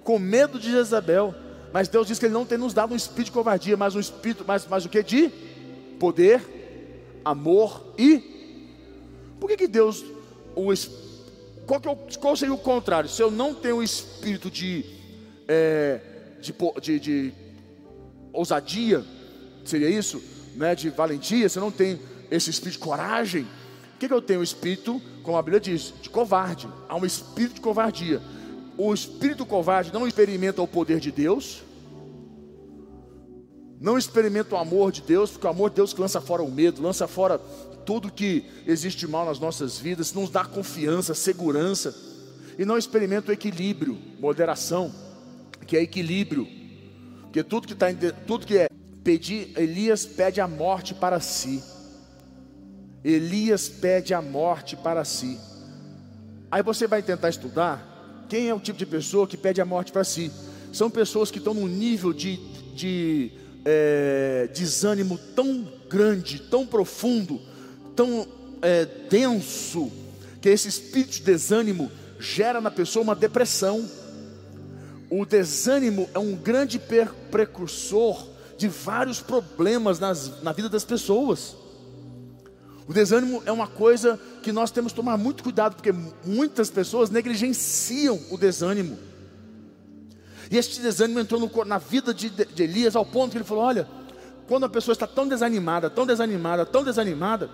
com 0.02 0.18
medo 0.18 0.58
de 0.58 0.70
Jezabel. 0.70 1.34
Mas 1.72 1.88
Deus 1.88 2.06
diz 2.06 2.18
que 2.18 2.26
Ele 2.26 2.34
não 2.34 2.46
tem 2.46 2.58
nos 2.58 2.74
dado 2.74 2.92
um 2.92 2.96
espírito 2.96 3.26
de 3.26 3.32
covardia, 3.32 3.76
mas 3.76 3.94
um 3.94 4.00
espírito, 4.00 4.44
mas, 4.46 4.66
mas 4.66 4.84
o 4.84 4.88
que? 4.88 5.02
De 5.02 5.30
poder, 5.98 7.20
amor 7.24 7.94
e. 7.96 8.36
Por 9.38 9.48
que, 9.48 9.56
que 9.56 9.68
Deus, 9.68 10.04
o, 10.56 10.72
qual, 11.66 11.80
que 11.80 11.88
é 11.88 12.18
qual 12.18 12.34
seria 12.34 12.54
o 12.54 12.58
contrário? 12.58 13.08
Se 13.08 13.22
eu 13.22 13.30
não 13.30 13.54
tenho 13.54 13.76
o 13.76 13.82
espírito 13.82 14.50
de, 14.50 14.84
é, 15.46 16.00
de, 16.40 16.54
de, 16.80 16.98
de 16.98 17.32
ousadia, 18.32 19.04
seria 19.64 19.90
isso? 19.90 20.22
Né, 20.56 20.74
de 20.74 20.90
valentia, 20.90 21.48
se 21.48 21.58
eu 21.58 21.62
não 21.62 21.70
tenho 21.70 22.00
esse 22.30 22.50
espírito 22.50 22.78
de 22.78 22.84
coragem, 22.84 23.46
o 23.98 24.00
que, 24.00 24.06
que 24.06 24.14
eu 24.14 24.22
tenho? 24.22 24.38
O 24.38 24.44
espírito, 24.44 25.02
como 25.24 25.36
a 25.36 25.42
Bíblia 25.42 25.58
diz, 25.58 25.92
de 26.00 26.08
covarde. 26.08 26.68
Há 26.88 26.94
um 26.94 27.04
espírito 27.04 27.56
de 27.56 27.60
covardia. 27.60 28.22
O 28.76 28.94
espírito 28.94 29.44
covarde 29.44 29.92
não 29.92 30.06
experimenta 30.06 30.62
o 30.62 30.68
poder 30.68 31.00
de 31.00 31.10
Deus, 31.10 31.64
não 33.80 33.98
experimenta 33.98 34.54
o 34.54 34.58
amor 34.58 34.92
de 34.92 35.02
Deus, 35.02 35.32
porque 35.32 35.48
o 35.48 35.50
amor 35.50 35.70
de 35.70 35.76
Deus 35.76 35.92
lança 35.96 36.20
fora 36.20 36.44
o 36.44 36.48
medo, 36.48 36.80
lança 36.80 37.08
fora 37.08 37.38
tudo 37.84 38.08
que 38.08 38.44
existe 38.68 39.04
mal 39.08 39.26
nas 39.26 39.40
nossas 39.40 39.80
vidas, 39.80 40.12
nos 40.12 40.30
dá 40.30 40.44
confiança, 40.44 41.12
segurança, 41.12 41.92
e 42.56 42.64
não 42.64 42.78
experimenta 42.78 43.32
o 43.32 43.34
equilíbrio, 43.34 43.98
moderação, 44.20 44.94
que 45.66 45.76
é 45.76 45.82
equilíbrio, 45.82 46.46
porque 47.22 47.42
tudo 47.42 47.66
que, 47.66 47.74
tá, 47.74 47.86
tudo 48.28 48.46
que 48.46 48.58
é 48.58 48.68
pedir, 49.02 49.52
Elias 49.56 50.06
pede 50.06 50.40
a 50.40 50.46
morte 50.46 50.94
para 50.94 51.18
si. 51.18 51.60
Elias 53.04 53.68
pede 53.68 54.12
a 54.12 54.20
morte 54.20 54.76
para 54.76 55.04
si. 55.04 55.38
Aí 56.50 56.62
você 56.62 56.86
vai 56.86 57.02
tentar 57.02 57.28
estudar 57.28 58.26
quem 58.28 58.48
é 58.48 58.54
o 58.54 58.60
tipo 58.60 58.78
de 58.78 58.86
pessoa 58.86 59.26
que 59.26 59.36
pede 59.36 59.60
a 59.60 59.64
morte 59.64 59.92
para 59.92 60.04
si. 60.04 60.30
São 60.72 60.90
pessoas 60.90 61.30
que 61.30 61.38
estão 61.38 61.54
num 61.54 61.66
nível 61.66 62.12
de, 62.12 62.36
de 62.74 63.32
é, 63.64 64.48
desânimo 64.52 65.18
tão 65.34 65.66
grande, 65.88 66.38
tão 66.38 66.66
profundo, 66.66 67.40
tão 67.96 68.26
é, 68.60 68.84
denso, 68.84 69.90
que 70.40 70.48
esse 70.48 70.68
espírito 70.68 71.12
de 71.12 71.22
desânimo 71.22 71.90
gera 72.18 72.60
na 72.60 72.70
pessoa 72.70 73.02
uma 73.02 73.14
depressão. 73.14 73.88
O 75.10 75.24
desânimo 75.24 76.08
é 76.12 76.18
um 76.18 76.34
grande 76.34 76.78
precursor 77.30 78.26
de 78.58 78.68
vários 78.68 79.20
problemas 79.20 79.98
nas, 79.98 80.42
na 80.42 80.52
vida 80.52 80.68
das 80.68 80.84
pessoas. 80.84 81.56
O 82.88 82.92
desânimo 82.94 83.42
é 83.44 83.52
uma 83.52 83.66
coisa 83.66 84.18
que 84.42 84.50
nós 84.50 84.70
temos 84.70 84.92
que 84.92 84.96
tomar 84.96 85.18
muito 85.18 85.42
cuidado, 85.42 85.74
porque 85.74 85.92
muitas 86.24 86.70
pessoas 86.70 87.10
negligenciam 87.10 88.18
o 88.30 88.38
desânimo. 88.38 88.98
E 90.50 90.56
este 90.56 90.80
desânimo 90.80 91.20
entrou 91.20 91.38
no, 91.38 91.64
na 91.66 91.76
vida 91.76 92.14
de, 92.14 92.30
de 92.30 92.62
Elias 92.62 92.96
ao 92.96 93.04
ponto 93.04 93.32
que 93.32 93.36
ele 93.36 93.44
falou: 93.44 93.64
Olha, 93.64 93.86
quando 94.48 94.64
a 94.64 94.70
pessoa 94.70 94.94
está 94.94 95.06
tão 95.06 95.28
desanimada, 95.28 95.90
tão 95.90 96.06
desanimada, 96.06 96.64
tão 96.64 96.82
desanimada, 96.82 97.50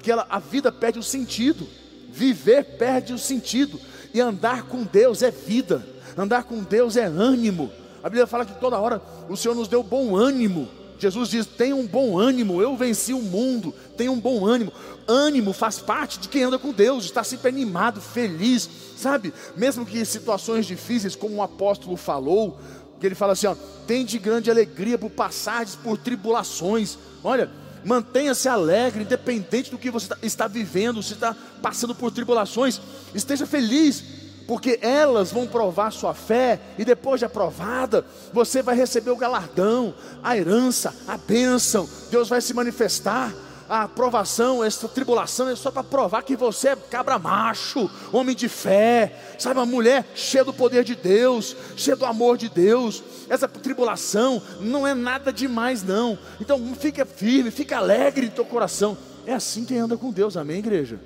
que 0.00 0.12
ela, 0.12 0.24
a 0.30 0.38
vida 0.38 0.70
perde 0.70 1.00
o 1.00 1.02
sentido, 1.02 1.66
viver 2.08 2.76
perde 2.78 3.12
o 3.12 3.18
sentido, 3.18 3.80
e 4.14 4.20
andar 4.20 4.68
com 4.68 4.84
Deus 4.84 5.20
é 5.20 5.32
vida, 5.32 5.84
andar 6.16 6.44
com 6.44 6.62
Deus 6.62 6.96
é 6.96 7.06
ânimo. 7.06 7.72
A 8.04 8.08
Bíblia 8.08 8.26
fala 8.28 8.46
que 8.46 8.54
toda 8.60 8.78
hora 8.78 9.02
o 9.28 9.36
Senhor 9.36 9.56
nos 9.56 9.66
deu 9.66 9.82
bom 9.82 10.14
ânimo. 10.14 10.68
Jesus 10.98 11.28
diz: 11.28 11.46
tenha 11.46 11.76
um 11.76 11.86
bom 11.86 12.18
ânimo, 12.18 12.60
eu 12.62 12.76
venci 12.76 13.12
o 13.12 13.20
mundo, 13.20 13.74
tenha 13.96 14.10
um 14.10 14.18
bom 14.18 14.46
ânimo. 14.46 14.72
Ânimo 15.06 15.52
faz 15.52 15.78
parte 15.78 16.18
de 16.18 16.28
quem 16.28 16.42
anda 16.42 16.58
com 16.58 16.72
Deus, 16.72 17.04
está 17.04 17.22
sempre 17.22 17.48
animado, 17.48 18.00
feliz, 18.00 18.68
sabe? 18.96 19.32
Mesmo 19.56 19.86
que 19.86 19.98
em 19.98 20.04
situações 20.04 20.66
difíceis, 20.66 21.14
como 21.14 21.36
o 21.36 21.42
apóstolo 21.42 21.96
falou, 21.96 22.58
que 22.98 23.06
ele 23.06 23.14
fala 23.14 23.32
assim: 23.32 23.46
ó, 23.46 23.54
tem 23.86 24.04
de 24.04 24.18
grande 24.18 24.50
alegria 24.50 24.98
por 24.98 25.10
passagens 25.10 25.76
por 25.76 25.98
tribulações. 25.98 26.98
Olha, 27.22 27.50
mantenha-se 27.84 28.48
alegre, 28.48 29.02
independente 29.02 29.70
do 29.70 29.78
que 29.78 29.90
você 29.90 30.08
está 30.22 30.48
vivendo, 30.48 31.02
se 31.02 31.12
está 31.12 31.36
passando 31.62 31.94
por 31.94 32.10
tribulações, 32.10 32.80
esteja 33.14 33.46
feliz, 33.46 34.02
porque 34.46 34.78
elas 34.80 35.32
vão 35.32 35.46
provar 35.46 35.90
sua 35.90 36.14
fé, 36.14 36.60
e 36.78 36.84
depois 36.84 37.18
de 37.18 37.24
aprovada, 37.24 38.04
você 38.32 38.62
vai 38.62 38.76
receber 38.76 39.10
o 39.10 39.16
galardão, 39.16 39.94
a 40.22 40.36
herança, 40.36 40.94
a 41.06 41.16
bênção, 41.16 41.88
Deus 42.10 42.28
vai 42.28 42.40
se 42.40 42.54
manifestar. 42.54 43.32
A 43.68 43.82
aprovação, 43.82 44.62
essa 44.62 44.86
tribulação 44.86 45.48
é 45.48 45.56
só 45.56 45.72
para 45.72 45.82
provar 45.82 46.22
que 46.22 46.36
você 46.36 46.68
é 46.68 46.76
cabra 46.76 47.18
macho, 47.18 47.90
homem 48.12 48.36
de 48.36 48.48
fé, 48.48 49.12
sabe, 49.40 49.58
uma 49.58 49.66
mulher 49.66 50.06
cheia 50.14 50.44
do 50.44 50.52
poder 50.52 50.84
de 50.84 50.94
Deus, 50.94 51.56
cheia 51.76 51.96
do 51.96 52.06
amor 52.06 52.36
de 52.36 52.48
Deus. 52.48 53.02
Essa 53.28 53.48
tribulação 53.48 54.40
não 54.60 54.86
é 54.86 54.94
nada 54.94 55.32
demais, 55.32 55.82
não. 55.82 56.16
Então 56.40 56.60
fica 56.78 57.04
firme, 57.04 57.50
fica 57.50 57.78
alegre 57.78 58.26
em 58.26 58.30
teu 58.30 58.44
coração. 58.44 58.96
É 59.26 59.34
assim 59.34 59.64
quem 59.64 59.78
anda 59.78 59.96
com 59.96 60.12
Deus, 60.12 60.36
amém, 60.36 60.58
igreja? 60.58 61.00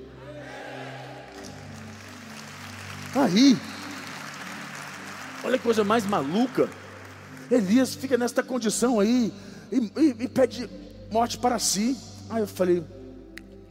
Aí, 3.14 3.56
olha 5.44 5.58
que 5.58 5.64
coisa 5.64 5.82
mais 5.82 6.06
maluca. 6.06 6.68
Elias 7.50 7.94
fica 7.94 8.16
nesta 8.16 8.42
condição 8.42 9.00
aí 9.00 9.32
e, 9.72 9.76
e, 9.76 10.16
e 10.20 10.28
pede 10.28 10.70
morte 11.10 11.38
para 11.38 11.58
si. 11.58 11.96
Aí 12.28 12.42
eu 12.42 12.46
falei, 12.46 12.84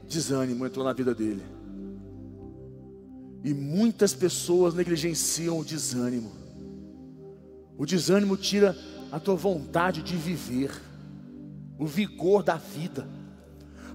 desânimo 0.08 0.66
entrou 0.66 0.84
na 0.84 0.92
vida 0.92 1.16
dele. 1.16 1.44
E 3.44 3.54
muitas 3.54 4.14
pessoas 4.14 4.74
negligenciam 4.74 5.60
o 5.60 5.64
desânimo. 5.64 6.32
O 7.78 7.86
desânimo 7.86 8.36
tira 8.36 8.78
a 9.10 9.20
tua 9.20 9.36
vontade 9.36 10.04
de 10.04 10.18
viver, 10.18 10.72
o 11.78 11.86
vigor 11.86 12.44
da 12.44 12.56
vida. 12.56 13.08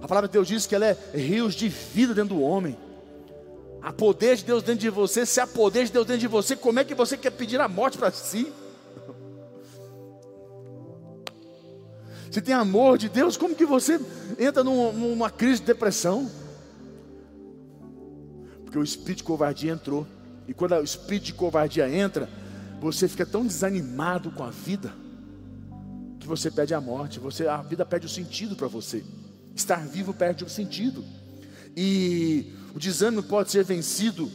A 0.01 0.07
palavra 0.07 0.27
de 0.27 0.33
Deus 0.33 0.47
diz 0.47 0.65
que 0.65 0.73
ela 0.73 0.87
é 0.87 0.97
rios 1.13 1.53
de 1.53 1.69
vida 1.69 2.15
dentro 2.15 2.35
do 2.35 2.41
homem. 2.41 2.75
Há 3.85 3.93
poder 3.93 4.35
de 4.35 4.43
Deus 4.43 4.63
dentro 4.63 4.81
de 4.81 4.89
você, 4.89 5.27
se 5.27 5.39
há 5.39 5.45
poder 5.45 5.85
de 5.85 5.91
Deus 5.91 6.07
dentro 6.07 6.21
de 6.21 6.27
você, 6.27 6.55
como 6.55 6.79
é 6.79 6.83
que 6.83 6.95
você 6.95 7.15
quer 7.15 7.29
pedir 7.29 7.61
a 7.61 7.67
morte 7.67 7.99
para 7.99 8.09
si? 8.09 8.51
Se 12.31 12.41
tem 12.41 12.55
amor 12.55 12.97
de 12.97 13.07
Deus, 13.07 13.37
como 13.37 13.53
que 13.53 13.63
você 13.63 14.01
entra 14.39 14.63
num, 14.63 14.91
numa 14.91 15.29
crise 15.29 15.61
de 15.61 15.67
depressão? 15.67 16.27
Porque 18.63 18.79
o 18.79 18.83
espírito 18.83 19.17
de 19.17 19.23
covardia 19.23 19.73
entrou. 19.73 20.07
E 20.47 20.53
quando 20.53 20.71
o 20.71 20.83
espírito 20.83 21.25
de 21.25 21.35
covardia 21.35 21.87
entra, 21.87 22.27
você 22.81 23.07
fica 23.07 23.23
tão 23.23 23.45
desanimado 23.45 24.31
com 24.31 24.43
a 24.43 24.49
vida 24.49 24.91
que 26.19 26.27
você 26.27 26.49
pede 26.49 26.73
a 26.73 26.81
morte. 26.81 27.19
Você, 27.19 27.47
a 27.47 27.61
vida 27.61 27.85
perde 27.85 28.07
o 28.07 28.09
sentido 28.09 28.55
para 28.55 28.67
você. 28.67 29.03
Estar 29.55 29.85
vivo 29.85 30.11
perde 30.11 30.43
o 30.43 30.49
sentido. 30.49 31.05
E 31.77 32.51
o 32.75 32.79
desânimo 32.79 33.23
pode 33.23 33.51
ser 33.51 33.63
vencido 33.63 34.29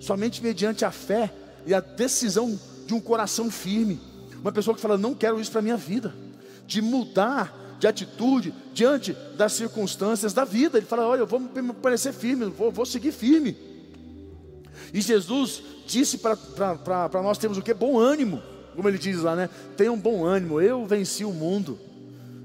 somente 0.00 0.42
mediante 0.42 0.84
a 0.84 0.90
fé 0.90 1.32
e 1.64 1.72
a 1.72 1.80
decisão 1.80 2.58
de 2.86 2.92
um 2.92 3.00
coração 3.00 3.50
firme. 3.50 4.00
Uma 4.40 4.50
pessoa 4.52 4.74
que 4.74 4.80
fala, 4.80 4.98
não 4.98 5.14
quero 5.14 5.40
isso 5.40 5.50
para 5.50 5.60
a 5.60 5.62
minha 5.62 5.76
vida, 5.76 6.12
de 6.66 6.82
mudar 6.82 7.76
de 7.78 7.86
atitude 7.86 8.52
diante 8.72 9.16
das 9.36 9.52
circunstâncias 9.52 10.32
da 10.32 10.44
vida. 10.44 10.76
Ele 10.76 10.86
fala, 10.86 11.06
olha, 11.06 11.20
eu 11.20 11.26
vou 11.26 11.40
permanecer 11.40 12.12
firme, 12.12 12.46
vou, 12.46 12.70
vou 12.70 12.84
seguir 12.84 13.12
firme. 13.12 13.56
E 14.92 15.00
Jesus 15.00 15.62
disse 15.86 16.18
para 16.18 17.22
nós 17.22 17.38
termos 17.38 17.58
o 17.58 17.62
que? 17.62 17.72
Bom 17.72 17.98
ânimo, 17.98 18.42
como 18.74 18.88
ele 18.88 18.98
diz 18.98 19.20
lá, 19.20 19.36
né? 19.36 19.48
Tenham 19.76 19.96
bom 19.96 20.24
ânimo, 20.24 20.60
eu 20.60 20.84
venci 20.84 21.24
o 21.24 21.32
mundo. 21.32 21.78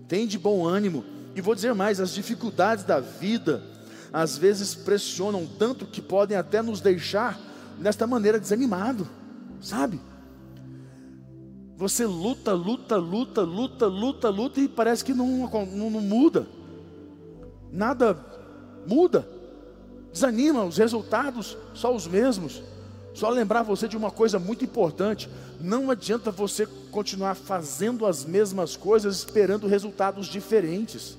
Tem 0.07 0.27
de 0.27 0.37
bom 0.37 0.65
ânimo. 0.65 1.03
E 1.35 1.41
vou 1.41 1.55
dizer 1.55 1.73
mais, 1.73 1.99
as 1.99 2.13
dificuldades 2.13 2.83
da 2.83 2.99
vida, 2.99 3.63
às 4.11 4.37
vezes 4.37 4.75
pressionam 4.75 5.47
tanto 5.57 5.85
que 5.85 6.01
podem 6.01 6.37
até 6.37 6.61
nos 6.61 6.81
deixar 6.81 7.39
desta 7.77 8.05
maneira 8.05 8.39
desanimado, 8.39 9.07
sabe? 9.61 9.99
Você 11.77 12.05
luta, 12.05 12.51
luta, 12.53 12.97
luta, 12.97 13.41
luta, 13.41 13.87
luta, 13.87 14.29
luta 14.29 14.59
e 14.59 14.67
parece 14.67 15.03
que 15.03 15.13
não, 15.13 15.49
não, 15.49 15.89
não 15.89 16.01
muda. 16.01 16.45
Nada 17.71 18.17
muda. 18.85 19.25
Desanima, 20.11 20.65
os 20.65 20.77
resultados 20.77 21.57
só 21.73 21.95
os 21.95 22.05
mesmos. 22.05 22.61
Só 23.13 23.29
lembrar 23.29 23.63
você 23.63 23.87
de 23.87 23.95
uma 23.95 24.11
coisa 24.11 24.39
muito 24.39 24.65
importante: 24.65 25.29
não 25.59 25.89
adianta 25.89 26.31
você 26.31 26.65
continuar 26.91 27.35
fazendo 27.35 28.05
as 28.05 28.25
mesmas 28.25 28.75
coisas 28.75 29.17
esperando 29.17 29.67
resultados 29.67 30.27
diferentes. 30.27 31.17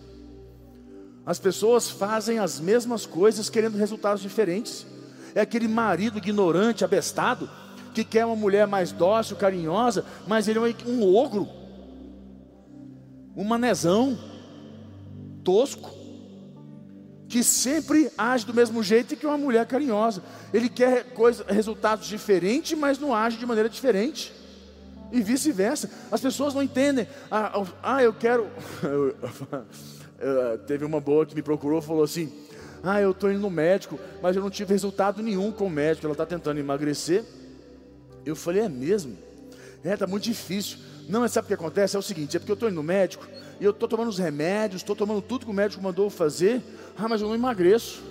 As 1.24 1.38
pessoas 1.38 1.90
fazem 1.90 2.38
as 2.38 2.58
mesmas 2.58 3.06
coisas 3.06 3.50
querendo 3.50 3.76
resultados 3.76 4.22
diferentes. 4.22 4.86
É 5.34 5.40
aquele 5.40 5.68
marido 5.68 6.18
ignorante, 6.18 6.84
abestado, 6.84 7.48
que 7.94 8.04
quer 8.04 8.24
uma 8.24 8.36
mulher 8.36 8.66
mais 8.66 8.92
dócil, 8.92 9.36
carinhosa, 9.36 10.04
mas 10.26 10.48
ele 10.48 10.58
é 10.58 10.74
um 10.86 11.02
ogro, 11.14 11.48
um 13.36 13.44
manezão, 13.44 14.18
tosco, 15.44 15.90
que 17.28 17.44
sempre 17.44 18.10
age 18.18 18.44
do 18.44 18.52
mesmo 18.52 18.82
jeito 18.82 19.14
que 19.14 19.26
uma 19.26 19.38
mulher 19.38 19.64
carinhosa. 19.66 20.22
Ele 20.52 20.68
quer 20.68 21.12
coisa, 21.14 21.44
resultados 21.48 22.08
diferentes, 22.08 22.76
mas 22.76 22.98
não 22.98 23.14
age 23.14 23.36
de 23.36 23.46
maneira 23.46 23.68
diferente. 23.68 24.32
E 25.12 25.20
vice-versa. 25.22 25.88
As 26.10 26.20
pessoas 26.20 26.54
não 26.54 26.62
entendem. 26.62 27.06
Ah, 27.30 27.64
ah 27.82 28.02
eu 28.02 28.12
quero. 28.12 28.48
Teve 30.66 30.84
uma 30.84 31.00
boa 31.00 31.24
que 31.24 31.34
me 31.34 31.42
procurou 31.42 31.80
falou 31.80 32.04
assim: 32.04 32.32
Ah, 32.82 33.00
eu 33.00 33.12
estou 33.12 33.30
indo 33.30 33.40
no 33.40 33.50
médico, 33.50 33.98
mas 34.22 34.36
eu 34.36 34.42
não 34.42 34.50
tive 34.50 34.72
resultado 34.72 35.22
nenhum 35.22 35.50
com 35.50 35.66
o 35.66 35.70
médico. 35.70 36.06
Ela 36.06 36.12
está 36.12 36.26
tentando 36.26 36.58
emagrecer 36.60 37.24
eu 38.24 38.36
falei, 38.36 38.62
é 38.62 38.68
mesmo? 38.68 39.16
É, 39.82 39.96
tá 39.96 40.06
muito 40.06 40.24
difícil. 40.24 40.78
Não, 41.08 41.20
mas 41.20 41.32
sabe 41.32 41.46
o 41.46 41.48
que 41.48 41.54
acontece? 41.54 41.96
É 41.96 41.98
o 41.98 42.02
seguinte, 42.02 42.36
é 42.36 42.40
porque 42.40 42.52
eu 42.52 42.54
estou 42.54 42.68
indo 42.68 42.76
no 42.76 42.82
médico 42.82 43.26
e 43.58 43.64
eu 43.64 43.70
estou 43.70 43.88
tomando 43.88 44.08
os 44.08 44.18
remédios, 44.18 44.82
estou 44.82 44.94
tomando 44.94 45.20
tudo 45.20 45.44
que 45.44 45.50
o 45.50 45.54
médico 45.54 45.82
mandou 45.82 46.08
fazer, 46.08 46.62
ah, 46.96 47.08
mas 47.08 47.20
eu 47.20 47.28
não 47.28 47.34
emagreço. 47.34 48.02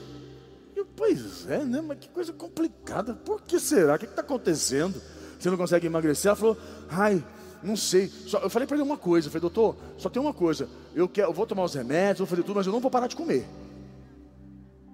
Eu, 0.76 0.86
pois 0.96 1.50
é, 1.50 1.64
né? 1.64 1.82
Mas 1.82 2.00
que 2.00 2.10
coisa 2.10 2.34
complicada. 2.34 3.14
Por 3.14 3.42
que 3.42 3.60
será? 3.60 3.96
O 3.96 4.00
que 4.00 4.06
está 4.06 4.22
acontecendo? 4.22 5.02
Você 5.40 5.50
não 5.50 5.58
consegue 5.58 5.88
emagrecer? 5.88 6.30
Ela 6.30 6.36
falou, 6.36 6.58
ai, 6.90 7.24
não 7.62 7.76
sei. 7.76 8.08
Só, 8.08 8.40
eu 8.40 8.50
falei 8.50 8.68
para 8.68 8.78
ele 8.78 8.84
uma 8.84 8.98
coisa, 8.98 9.28
eu 9.28 9.32
falei, 9.32 9.42
doutor, 9.42 9.76
só 9.98 10.10
tem 10.10 10.22
uma 10.22 10.34
coisa. 10.34 10.70
Eu, 10.96 11.08
quero, 11.08 11.30
eu 11.30 11.34
vou 11.34 11.46
tomar 11.46 11.64
os 11.64 11.74
remédios, 11.74 12.20
vou 12.20 12.28
fazer 12.28 12.44
tudo, 12.44 12.56
mas 12.56 12.66
eu 12.66 12.74
não 12.74 12.80
vou 12.80 12.92
parar 12.92 13.08
de 13.08 13.16
comer. 13.16 13.46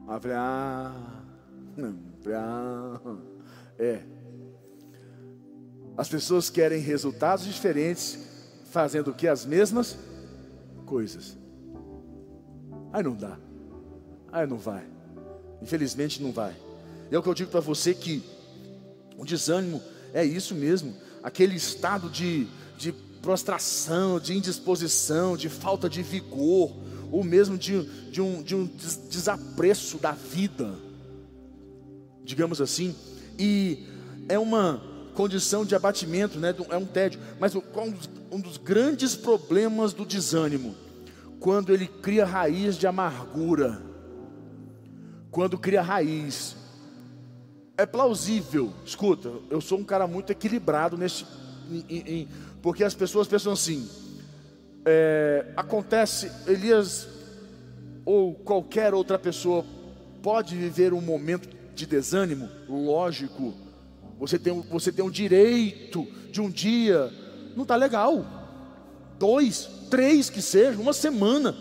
Aí 0.08 0.16
eu 0.16 0.22
falei, 0.22 0.38
ah, 0.38 1.24
não, 1.78 1.98
ah, 2.36 3.18
é. 3.78 4.02
As 5.98 6.10
pessoas 6.10 6.50
querem 6.50 6.80
resultados 6.80 7.46
diferentes, 7.46 8.20
fazendo 8.72 9.12
o 9.12 9.14
que? 9.14 9.28
As 9.28 9.46
mesmas 9.46 9.98
coisas. 10.86 11.38
Aí 12.92 13.04
não 13.04 13.16
dá. 13.16 13.38
Aí 14.32 14.46
não 14.46 14.58
vai. 14.58 14.86
Infelizmente 15.62 16.22
não 16.22 16.32
vai. 16.32 16.56
E 17.10 17.16
é 17.16 17.20
o 17.20 17.24
que 17.24 17.30
eu 17.30 17.34
digo 17.34 17.52
para 17.52 17.60
você 17.60 17.94
que 17.94 18.24
o 19.18 19.26
desânimo 19.26 19.82
é 20.14 20.24
isso 20.24 20.54
mesmo, 20.54 20.94
aquele 21.26 21.56
estado 21.56 22.08
de, 22.08 22.46
de 22.78 22.92
prostração, 23.20 24.20
de 24.20 24.38
indisposição, 24.38 25.36
de 25.36 25.50
falta 25.50 25.90
de 25.90 26.04
vigor, 26.04 26.72
ou 27.12 27.24
mesmo 27.24 27.58
de, 27.58 27.84
de, 28.12 28.22
um, 28.22 28.44
de 28.44 28.56
um 28.56 28.70
desapreço 29.10 29.98
da 29.98 30.12
vida, 30.12 30.76
digamos 32.24 32.62
assim, 32.62 32.96
e 33.40 33.88
é 34.30 34.38
uma 34.38 34.80
condição 35.16 35.66
de 35.66 35.74
abatimento, 35.74 36.38
né? 36.38 36.54
é 36.70 36.78
um 36.78 36.86
tédio. 36.86 37.20
Mas 37.40 37.56
um 37.56 38.40
dos 38.40 38.58
grandes 38.58 39.16
problemas 39.16 39.94
do 39.94 40.06
desânimo, 40.06 40.76
quando 41.40 41.74
ele 41.74 41.88
cria 41.88 42.24
raiz 42.24 42.78
de 42.78 42.86
amargura, 42.86 43.82
quando 45.32 45.58
cria 45.58 45.82
raiz, 45.82 46.56
é 47.78 47.86
plausível. 47.86 48.74
Escuta, 48.86 49.32
eu 49.50 49.62
sou 49.62 49.80
um 49.80 49.84
cara 49.84 50.08
muito 50.08 50.32
equilibrado 50.32 50.98
nesse, 50.98 51.26
em, 51.70 51.86
em, 51.90 52.28
porque 52.62 52.84
as 52.84 52.94
pessoas 52.94 53.28
pensam 53.28 53.54
assim: 53.54 53.90
é, 54.86 55.46
acontece, 55.56 56.32
Elias 56.48 57.08
ou 58.06 58.36
qualquer 58.36 58.94
outra 58.94 59.18
pessoa 59.18 59.66
pode 60.22 60.56
viver 60.56 60.94
um 60.94 61.02
momento 61.02 61.50
de 61.74 61.86
desânimo, 61.86 62.50
lógico 62.70 63.66
você 64.20 64.40
tem, 64.40 64.62
você 64.62 64.92
tem 64.92 65.04
um 65.04 65.12
direito 65.12 66.08
de 66.32 66.42
um 66.42 66.50
dia, 66.50 67.12
não 67.56 67.64
está 67.64 67.76
legal. 67.76 68.26
Dois, 69.20 69.70
três 69.90 70.30
que 70.30 70.42
seja, 70.42 70.80
uma 70.80 70.94
semana. 70.94 71.56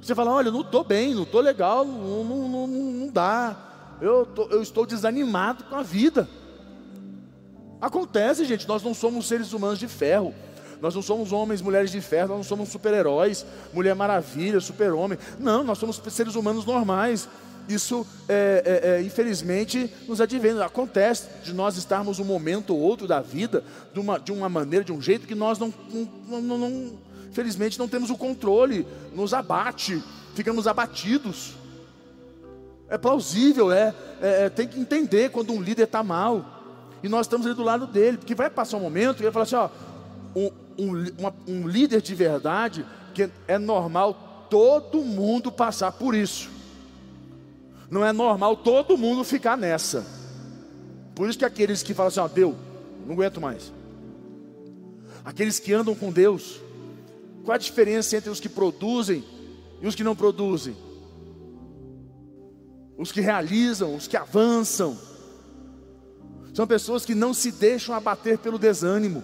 Você 0.00 0.14
fala, 0.14 0.32
olha, 0.32 0.50
não 0.50 0.60
estou 0.60 0.84
bem, 0.84 1.14
não 1.14 1.22
estou 1.22 1.40
legal, 1.40 1.84
não, 1.84 2.24
não, 2.24 2.48
não, 2.48 2.66
não 2.66 3.08
dá. 3.08 3.56
Eu, 4.00 4.26
tô, 4.26 4.48
eu 4.50 4.62
estou 4.62 4.86
desanimado 4.86 5.64
com 5.64 5.76
a 5.76 5.82
vida. 5.82 6.28
Acontece, 7.80 8.44
gente, 8.44 8.66
nós 8.66 8.82
não 8.82 8.94
somos 8.94 9.26
seres 9.26 9.52
humanos 9.52 9.78
de 9.78 9.88
ferro. 9.88 10.34
Nós 10.80 10.94
não 10.94 11.02
somos 11.02 11.32
homens, 11.32 11.60
mulheres 11.60 11.90
de 11.90 12.00
ferro, 12.00 12.28
nós 12.28 12.36
não 12.38 12.44
somos 12.44 12.68
super-heróis, 12.68 13.44
mulher 13.72 13.96
maravilha, 13.96 14.60
super-homem. 14.60 15.18
Não, 15.38 15.64
nós 15.64 15.78
somos 15.78 16.00
seres 16.10 16.36
humanos 16.36 16.64
normais 16.64 17.28
isso 17.68 18.06
é, 18.28 18.62
é, 18.64 18.88
é, 18.88 19.02
infelizmente 19.02 19.92
nos 20.08 20.20
advém, 20.20 20.58
acontece 20.60 21.28
de 21.44 21.52
nós 21.52 21.76
estarmos 21.76 22.18
um 22.18 22.24
momento 22.24 22.74
ou 22.74 22.80
outro 22.80 23.06
da 23.06 23.20
vida 23.20 23.62
de 23.92 24.00
uma, 24.00 24.18
de 24.18 24.32
uma 24.32 24.48
maneira, 24.48 24.84
de 24.84 24.92
um 24.92 25.02
jeito 25.02 25.26
que 25.26 25.34
nós 25.34 25.58
não, 25.58 25.72
não, 26.26 26.40
não, 26.40 26.58
não 26.58 27.08
não 27.78 27.86
temos 27.86 28.10
o 28.10 28.16
controle, 28.16 28.84
nos 29.14 29.32
abate, 29.32 30.02
ficamos 30.34 30.66
abatidos. 30.66 31.54
É 32.88 32.96
plausível, 32.96 33.70
é, 33.70 33.94
é, 34.20 34.44
é 34.44 34.48
tem 34.48 34.66
que 34.66 34.80
entender 34.80 35.30
quando 35.30 35.52
um 35.52 35.60
líder 35.60 35.84
está 35.84 36.02
mal. 36.02 36.58
E 37.02 37.08
nós 37.08 37.26
estamos 37.26 37.46
ali 37.46 37.54
do 37.54 37.62
lado 37.62 37.86
dele, 37.86 38.18
porque 38.18 38.34
vai 38.34 38.50
passar 38.50 38.76
um 38.76 38.80
momento 38.80 39.20
e 39.20 39.24
ele 39.24 39.32
fala 39.32 39.44
assim: 39.44 39.56
ó, 39.56 39.68
um, 40.34 40.50
um, 40.78 41.06
uma, 41.18 41.34
um 41.46 41.68
líder 41.68 42.00
de 42.00 42.14
verdade, 42.14 42.84
que 43.14 43.30
é 43.46 43.58
normal 43.58 44.46
todo 44.50 45.02
mundo 45.02 45.52
passar 45.52 45.92
por 45.92 46.14
isso. 46.14 46.50
Não 47.90 48.04
é 48.04 48.12
normal 48.12 48.56
todo 48.56 48.98
mundo 48.98 49.24
ficar 49.24 49.56
nessa. 49.56 50.06
Por 51.14 51.28
isso 51.28 51.38
que 51.38 51.44
aqueles 51.44 51.82
que 51.82 51.94
falam 51.94 52.08
assim, 52.08 52.20
ó, 52.20 52.28
Deus, 52.28 52.54
não 53.06 53.14
aguento 53.14 53.40
mais. 53.40 53.72
Aqueles 55.24 55.58
que 55.58 55.72
andam 55.72 55.94
com 55.94 56.12
Deus, 56.12 56.60
qual 57.44 57.54
a 57.54 57.58
diferença 57.58 58.16
entre 58.16 58.30
os 58.30 58.40
que 58.40 58.48
produzem 58.48 59.24
e 59.80 59.86
os 59.86 59.94
que 59.94 60.04
não 60.04 60.14
produzem? 60.14 60.76
Os 62.98 63.12
que 63.12 63.20
realizam, 63.20 63.94
os 63.94 64.08
que 64.08 64.16
avançam. 64.16 64.98
São 66.52 66.66
pessoas 66.66 67.06
que 67.06 67.14
não 67.14 67.32
se 67.32 67.52
deixam 67.52 67.94
abater 67.94 68.36
pelo 68.38 68.58
desânimo. 68.58 69.22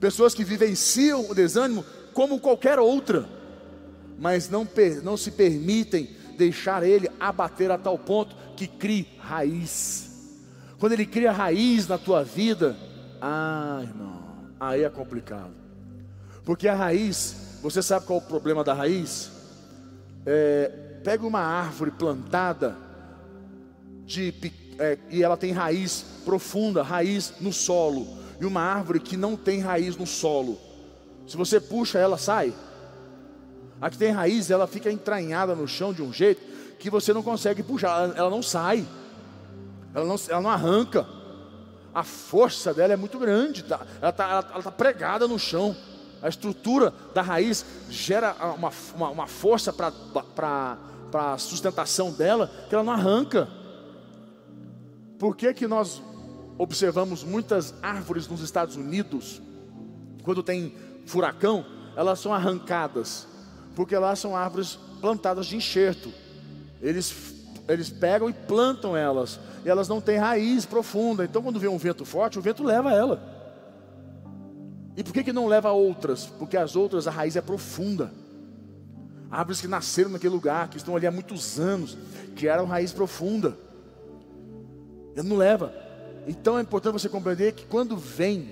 Pessoas 0.00 0.34
que 0.34 0.42
vivenciam 0.42 1.30
o 1.30 1.34
desânimo 1.34 1.84
como 2.12 2.40
qualquer 2.40 2.80
outra, 2.80 3.28
mas 4.18 4.50
não, 4.50 4.66
não 5.04 5.16
se 5.16 5.30
permitem 5.30 6.10
deixar 6.36 6.82
ele 6.82 7.08
abater 7.20 7.70
a 7.70 7.78
tal 7.78 7.96
ponto 7.96 8.34
que 8.56 8.66
crie 8.66 9.06
raiz. 9.20 10.10
Quando 10.80 10.92
ele 10.92 11.06
cria 11.06 11.30
raiz 11.30 11.86
na 11.86 11.98
tua 11.98 12.24
vida, 12.24 12.76
ah, 13.20 13.80
irmão, 13.82 14.22
aí 14.58 14.82
é 14.82 14.90
complicado. 14.90 15.52
Porque 16.44 16.66
a 16.66 16.74
raiz, 16.74 17.58
você 17.62 17.82
sabe 17.82 18.06
qual 18.06 18.18
é 18.18 18.22
o 18.22 18.26
problema 18.26 18.64
da 18.64 18.74
raiz? 18.74 19.30
É, 20.26 20.87
pega 21.02 21.26
uma 21.26 21.40
árvore 21.40 21.90
plantada 21.90 22.76
de, 24.04 24.34
é, 24.78 24.98
e 25.10 25.22
ela 25.22 25.36
tem 25.36 25.52
raiz 25.52 26.04
profunda, 26.24 26.82
raiz 26.82 27.34
no 27.40 27.52
solo, 27.52 28.06
e 28.40 28.46
uma 28.46 28.60
árvore 28.60 29.00
que 29.00 29.16
não 29.16 29.36
tem 29.36 29.60
raiz 29.60 29.96
no 29.96 30.06
solo. 30.06 30.58
Se 31.26 31.36
você 31.36 31.60
puxa, 31.60 31.98
ela 31.98 32.16
sai. 32.16 32.54
A 33.80 33.90
que 33.90 33.98
tem 33.98 34.10
raiz, 34.10 34.50
ela 34.50 34.66
fica 34.66 34.90
entranhada 34.90 35.54
no 35.54 35.68
chão 35.68 35.92
de 35.92 36.02
um 36.02 36.12
jeito 36.12 36.40
que 36.78 36.90
você 36.90 37.12
não 37.12 37.22
consegue 37.22 37.62
puxar, 37.62 38.16
ela, 38.16 38.30
não 38.30 38.42
sai, 38.42 38.86
ela 39.94 40.04
não, 40.04 40.16
ela 40.28 40.40
não 40.40 40.50
arranca. 40.50 41.06
A 41.92 42.04
força 42.04 42.72
dela 42.72 42.92
é 42.92 42.96
muito 42.96 43.18
grande, 43.18 43.64
tá? 43.64 43.80
ela 44.00 44.10
está 44.10 44.42
tá 44.42 44.70
pregada 44.70 45.26
no 45.26 45.38
chão. 45.38 45.76
A 46.22 46.28
estrutura 46.28 46.92
da 47.14 47.22
raiz 47.22 47.64
gera 47.88 48.34
uma, 48.56 48.72
uma, 48.94 49.10
uma 49.10 49.26
força 49.26 49.72
para 49.72 50.78
a 51.14 51.38
sustentação 51.38 52.12
dela 52.12 52.50
que 52.68 52.74
ela 52.74 52.84
não 52.84 52.92
arranca. 52.92 53.48
Por 55.18 55.36
que, 55.36 55.52
que 55.54 55.66
nós 55.66 56.02
observamos 56.56 57.22
muitas 57.22 57.74
árvores 57.82 58.26
nos 58.26 58.40
Estados 58.40 58.76
Unidos, 58.76 59.40
quando 60.22 60.42
tem 60.42 60.74
furacão, 61.06 61.64
elas 61.96 62.20
são 62.20 62.32
arrancadas 62.34 63.28
porque 63.78 63.96
lá 63.96 64.16
são 64.16 64.34
árvores 64.34 64.76
plantadas 65.00 65.46
de 65.46 65.54
enxerto. 65.54 66.12
Eles, 66.82 67.14
eles 67.68 67.88
pegam 67.88 68.28
e 68.28 68.32
plantam 68.32 68.96
elas, 68.96 69.38
e 69.64 69.68
elas 69.68 69.86
não 69.86 70.00
têm 70.00 70.18
raiz 70.18 70.66
profunda. 70.66 71.24
Então, 71.24 71.40
quando 71.40 71.60
vem 71.60 71.70
um 71.70 71.78
vento 71.78 72.04
forte, 72.04 72.40
o 72.40 72.42
vento 72.42 72.64
leva 72.64 72.92
ela. 72.92 73.37
E 74.98 75.04
por 75.04 75.12
que, 75.12 75.22
que 75.22 75.32
não 75.32 75.46
leva 75.46 75.68
a 75.68 75.72
outras? 75.72 76.26
Porque 76.26 76.56
as 76.56 76.74
outras, 76.74 77.06
a 77.06 77.12
raiz 77.12 77.36
é 77.36 77.40
profunda. 77.40 78.12
Árvores 79.30 79.60
que 79.60 79.68
nasceram 79.68 80.10
naquele 80.10 80.34
lugar, 80.34 80.68
que 80.68 80.76
estão 80.76 80.96
ali 80.96 81.06
há 81.06 81.12
muitos 81.12 81.56
anos, 81.60 81.96
criaram 82.34 82.66
raiz 82.66 82.92
profunda. 82.92 83.56
Ele 85.14 85.28
não 85.28 85.36
leva. 85.36 85.72
Então 86.26 86.58
é 86.58 86.62
importante 86.62 86.94
você 86.94 87.08
compreender 87.08 87.52
que 87.52 87.64
quando 87.64 87.96
vem 87.96 88.50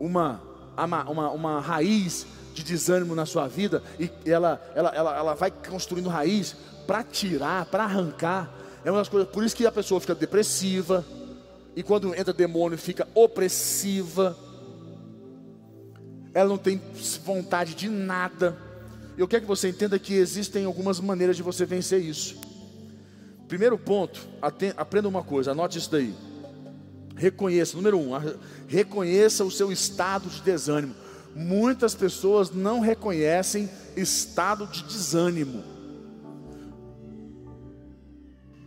uma, 0.00 0.40
uma, 0.74 1.10
uma, 1.10 1.30
uma 1.32 1.60
raiz 1.60 2.26
de 2.54 2.62
desânimo 2.62 3.14
na 3.14 3.26
sua 3.26 3.46
vida, 3.48 3.82
e 4.00 4.10
ela, 4.24 4.58
ela, 4.74 4.88
ela, 4.94 5.16
ela 5.18 5.34
vai 5.34 5.50
construindo 5.50 6.08
raiz 6.08 6.56
para 6.86 7.04
tirar, 7.04 7.66
para 7.66 7.84
arrancar, 7.84 8.50
é 8.82 8.90
uma 8.90 9.00
das 9.00 9.08
coisas, 9.10 9.28
por 9.28 9.44
isso 9.44 9.54
que 9.54 9.66
a 9.66 9.72
pessoa 9.72 10.00
fica 10.00 10.14
depressiva, 10.14 11.04
e 11.76 11.82
quando 11.82 12.14
entra 12.14 12.32
demônio 12.32 12.78
fica 12.78 13.06
opressiva, 13.14 14.34
ela 16.34 16.48
não 16.48 16.58
tem 16.58 16.80
vontade 17.24 17.74
de 17.74 17.88
nada. 17.88 18.56
Eu 19.16 19.28
quero 19.28 19.42
que 19.42 19.48
você 19.48 19.68
entenda 19.68 19.98
que 19.98 20.14
existem 20.14 20.64
algumas 20.64 20.98
maneiras 20.98 21.36
de 21.36 21.42
você 21.42 21.66
vencer 21.66 22.02
isso. 22.02 22.36
Primeiro 23.46 23.78
ponto, 23.78 24.26
aprenda 24.76 25.08
uma 25.08 25.22
coisa, 25.22 25.50
anote 25.50 25.78
isso 25.78 25.90
daí. 25.90 26.14
Reconheça, 27.14 27.76
número 27.76 27.98
um, 27.98 28.12
reconheça 28.66 29.44
o 29.44 29.50
seu 29.50 29.70
estado 29.70 30.28
de 30.30 30.40
desânimo. 30.40 30.94
Muitas 31.34 31.94
pessoas 31.94 32.50
não 32.50 32.80
reconhecem 32.80 33.68
estado 33.96 34.66
de 34.66 34.82
desânimo. 34.84 35.62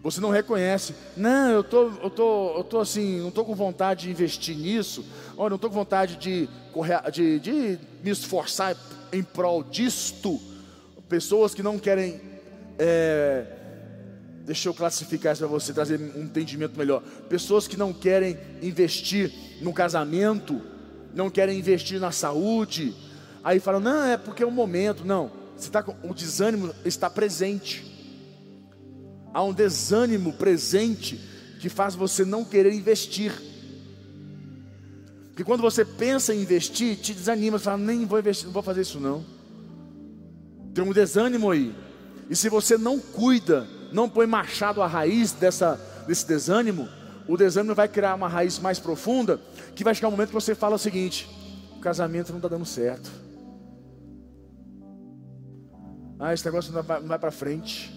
Você 0.05 0.21
não 0.21 0.29
reconhece. 0.29 0.93
Não, 1.17 1.49
eu 1.49 1.63
tô, 1.63 1.89
eu 2.03 2.09
tô, 2.11 2.57
eu 2.57 2.63
tô 2.63 2.79
assim, 2.79 3.21
não 3.21 3.31
tô 3.31 3.43
com 3.43 3.55
vontade 3.55 4.03
de 4.03 4.11
investir 4.11 4.55
nisso. 4.55 5.03
Olha, 5.37 5.51
não 5.51 5.57
tô 5.57 5.69
com 5.69 5.75
vontade 5.75 6.15
de 6.15 6.49
correr, 6.71 6.99
de, 7.11 7.39
de 7.39 7.79
me 8.03 8.11
esforçar 8.11 8.75
em 9.11 9.23
prol 9.23 9.63
disto. 9.63 10.39
Pessoas 11.09 11.53
que 11.53 11.61
não 11.61 11.77
querem, 11.77 12.19
é, 12.79 13.45
deixa 14.45 14.69
eu 14.69 14.73
classificar 14.73 15.33
isso 15.33 15.39
para 15.39 15.47
você 15.47 15.73
trazer 15.73 15.99
um 15.99 16.23
entendimento 16.23 16.77
melhor. 16.77 17.01
Pessoas 17.29 17.67
que 17.67 17.77
não 17.77 17.93
querem 17.93 18.37
investir 18.61 19.31
no 19.61 19.73
casamento, 19.73 20.61
não 21.13 21.29
querem 21.29 21.59
investir 21.59 21.99
na 21.99 22.11
saúde. 22.11 22.95
Aí 23.43 23.59
falam, 23.59 23.79
não, 23.79 24.05
é 24.05 24.17
porque 24.17 24.41
é 24.41 24.45
o 24.45 24.51
momento. 24.51 25.05
Não, 25.05 25.31
você 25.55 25.69
tá 25.69 25.83
com, 25.83 25.95
o 26.07 26.13
desânimo 26.13 26.73
está 26.83 27.09
presente 27.09 27.95
há 29.35 29.43
um 29.43 29.51
desânimo 29.51 30.31
presente 30.31 31.19
que 31.59 31.67
faz 31.67 31.93
você 31.93 32.23
não 32.23 32.45
querer 32.45 32.73
investir. 32.73 33.33
Porque 35.35 35.43
quando 35.43 35.59
você 35.59 35.83
pensa 35.83 36.33
em 36.33 36.43
investir, 36.43 36.95
te 36.95 37.13
desanima, 37.13 37.59
você 37.59 37.65
fala, 37.65 37.77
nem 37.77 38.05
vou 38.05 38.17
investir, 38.17 38.45
não 38.45 38.53
vou 38.53 38.63
fazer 38.63 38.79
isso 38.79 39.01
não. 39.01 39.21
Tem 40.73 40.81
um 40.81 40.93
desânimo 40.93 41.51
aí. 41.51 41.75
E 42.29 42.35
se 42.37 42.47
você 42.47 42.77
não 42.77 42.97
cuida, 43.01 43.67
não 43.91 44.07
põe 44.07 44.25
machado 44.25 44.81
à 44.81 44.87
raiz 44.87 45.33
dessa, 45.33 45.77
desse 46.07 46.25
desânimo, 46.25 46.87
o 47.27 47.35
desânimo 47.35 47.75
vai 47.75 47.89
criar 47.89 48.15
uma 48.15 48.29
raiz 48.29 48.59
mais 48.59 48.79
profunda, 48.79 49.37
que 49.75 49.83
vai 49.83 49.93
chegar 49.93 50.07
um 50.07 50.11
momento 50.11 50.29
que 50.29 50.35
você 50.35 50.55
fala 50.55 50.77
o 50.77 50.79
seguinte: 50.79 51.27
o 51.75 51.81
casamento 51.81 52.29
não 52.29 52.37
está 52.37 52.47
dando 52.47 52.65
certo. 52.65 53.11
Ah, 56.17 56.33
esse 56.33 56.45
negócio 56.45 56.71
não 56.71 56.81
vai, 56.81 57.01
vai 57.01 57.19
para 57.19 57.29
frente. 57.29 57.93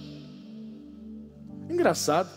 Engraçado. 1.70 2.28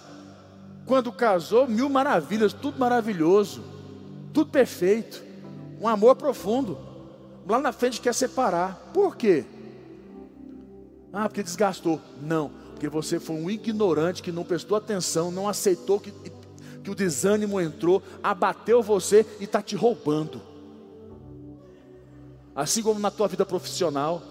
Quando 0.85 1.11
casou, 1.11 1.67
mil 1.67 1.89
maravilhas, 1.89 2.53
tudo 2.53 2.77
maravilhoso, 2.77 3.80
tudo 4.33 4.51
perfeito, 4.51 5.23
um 5.79 5.87
amor 5.87 6.15
profundo. 6.15 6.77
Lá 7.47 7.59
na 7.59 7.71
frente 7.71 7.99
quer 7.99 8.13
separar. 8.13 8.91
Por 8.93 9.15
quê? 9.15 9.43
Ah, 11.11 11.27
porque 11.27 11.43
desgastou. 11.43 11.99
Não, 12.21 12.51
porque 12.71 12.87
você 12.87 13.19
foi 13.19 13.35
um 13.35 13.49
ignorante 13.49 14.23
que 14.23 14.31
não 14.31 14.43
prestou 14.43 14.77
atenção, 14.77 15.31
não 15.31 15.47
aceitou 15.47 15.99
que, 15.99 16.11
que 16.83 16.89
o 16.89 16.95
desânimo 16.95 17.59
entrou, 17.59 18.01
abateu 18.23 18.81
você 18.81 19.25
e 19.39 19.43
está 19.43 19.61
te 19.61 19.75
roubando. 19.75 20.41
Assim 22.55 22.81
como 22.83 22.99
na 22.99 23.11
tua 23.11 23.27
vida 23.27 23.45
profissional, 23.45 24.21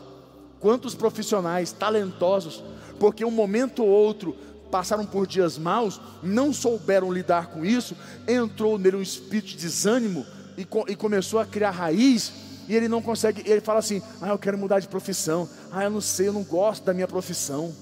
quantos 0.58 0.94
profissionais 0.94 1.72
talentosos, 1.72 2.62
porque 2.98 3.24
um 3.24 3.30
momento 3.30 3.82
ou 3.82 3.88
outro 3.88 4.36
passaram 4.70 5.04
por 5.04 5.26
dias 5.26 5.58
maus, 5.58 6.00
não 6.22 6.52
souberam 6.52 7.12
lidar 7.12 7.48
com 7.48 7.64
isso, 7.64 7.96
entrou 8.26 8.78
nele 8.78 8.96
um 8.96 9.02
espírito 9.02 9.48
de 9.48 9.56
desânimo 9.56 10.24
e, 10.56 10.66
e 10.88 10.96
começou 10.96 11.38
a 11.40 11.46
criar 11.46 11.70
raiz, 11.70 12.32
e 12.68 12.74
ele 12.74 12.88
não 12.88 13.02
consegue, 13.02 13.42
ele 13.44 13.60
fala 13.60 13.80
assim: 13.80 14.00
Ah, 14.20 14.28
eu 14.28 14.38
quero 14.38 14.56
mudar 14.56 14.78
de 14.78 14.88
profissão, 14.88 15.48
ah, 15.72 15.84
eu 15.84 15.90
não 15.90 16.00
sei, 16.00 16.28
eu 16.28 16.32
não 16.32 16.44
gosto 16.44 16.84
da 16.84 16.94
minha 16.94 17.08
profissão. 17.08 17.74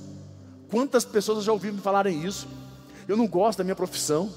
Quantas 0.70 1.04
pessoas 1.04 1.44
já 1.44 1.52
ouviram 1.52 1.76
me 1.76 1.80
falarem 1.80 2.24
isso? 2.24 2.46
Eu 3.06 3.16
não 3.16 3.26
gosto 3.26 3.58
da 3.58 3.64
minha 3.64 3.76
profissão. 3.76 4.30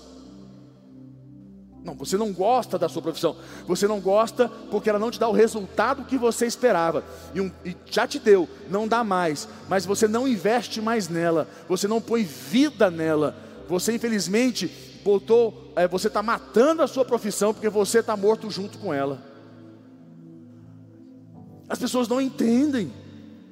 Não, 1.83 1.95
você 1.95 2.15
não 2.15 2.31
gosta 2.31 2.77
da 2.77 2.87
sua 2.87 3.01
profissão. 3.01 3.35
Você 3.67 3.87
não 3.87 3.99
gosta 3.99 4.47
porque 4.69 4.89
ela 4.89 4.99
não 4.99 5.09
te 5.09 5.19
dá 5.19 5.27
o 5.27 5.33
resultado 5.33 6.05
que 6.05 6.17
você 6.17 6.45
esperava. 6.45 7.03
E, 7.33 7.41
um, 7.41 7.51
e, 7.65 7.75
já 7.87 8.07
te 8.07 8.19
deu, 8.19 8.47
não 8.69 8.87
dá 8.87 9.03
mais. 9.03 9.47
Mas 9.67 9.85
você 9.85 10.07
não 10.07 10.27
investe 10.27 10.79
mais 10.79 11.09
nela. 11.09 11.47
Você 11.67 11.87
não 11.87 11.99
põe 11.99 12.23
vida 12.23 12.91
nela. 12.91 13.35
Você 13.67 13.93
infelizmente 13.93 14.67
botou, 15.03 15.73
é, 15.75 15.87
você 15.87 16.07
está 16.07 16.21
matando 16.21 16.83
a 16.83 16.87
sua 16.87 17.03
profissão 17.03 17.53
porque 17.53 17.69
você 17.69 17.99
está 17.99 18.15
morto 18.15 18.49
junto 18.51 18.77
com 18.77 18.93
ela. 18.93 19.19
As 21.67 21.79
pessoas 21.79 22.07
não 22.07 22.21
entendem 22.21 22.93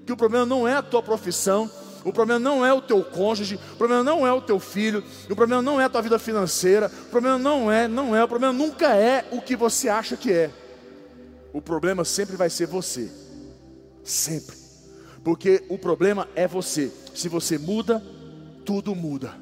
que 0.05 0.11
o 0.11 0.17
problema 0.17 0.45
não 0.45 0.67
é 0.67 0.75
a 0.75 0.81
tua 0.81 1.01
profissão, 1.01 1.69
o 2.03 2.13
problema 2.13 2.39
não 2.39 2.65
é 2.65 2.73
o 2.73 2.81
teu 2.81 3.03
cônjuge, 3.03 3.59
o 3.73 3.77
problema 3.77 4.03
não 4.03 4.25
é 4.25 4.31
o 4.31 4.41
teu 4.41 4.59
filho, 4.59 5.03
o 5.29 5.35
problema 5.35 5.61
não 5.61 5.81
é 5.81 5.85
a 5.85 5.89
tua 5.89 6.01
vida 6.01 6.17
financeira, 6.17 6.91
o 7.07 7.09
problema 7.09 7.37
não 7.37 7.71
é, 7.71 7.87
não 7.87 8.15
é, 8.15 8.23
o 8.23 8.27
problema 8.27 8.53
nunca 8.53 8.95
é 8.95 9.27
o 9.31 9.41
que 9.41 9.55
você 9.55 9.89
acha 9.89 10.15
que 10.15 10.31
é. 10.31 10.49
O 11.51 11.61
problema 11.61 12.05
sempre 12.05 12.35
vai 12.35 12.49
ser 12.49 12.67
você. 12.67 13.11
Sempre. 14.03 14.55
Porque 15.23 15.63
o 15.67 15.77
problema 15.77 16.27
é 16.35 16.47
você. 16.47 16.91
Se 17.13 17.27
você 17.27 17.57
muda, 17.57 18.01
tudo 18.65 18.95
muda. 18.95 19.33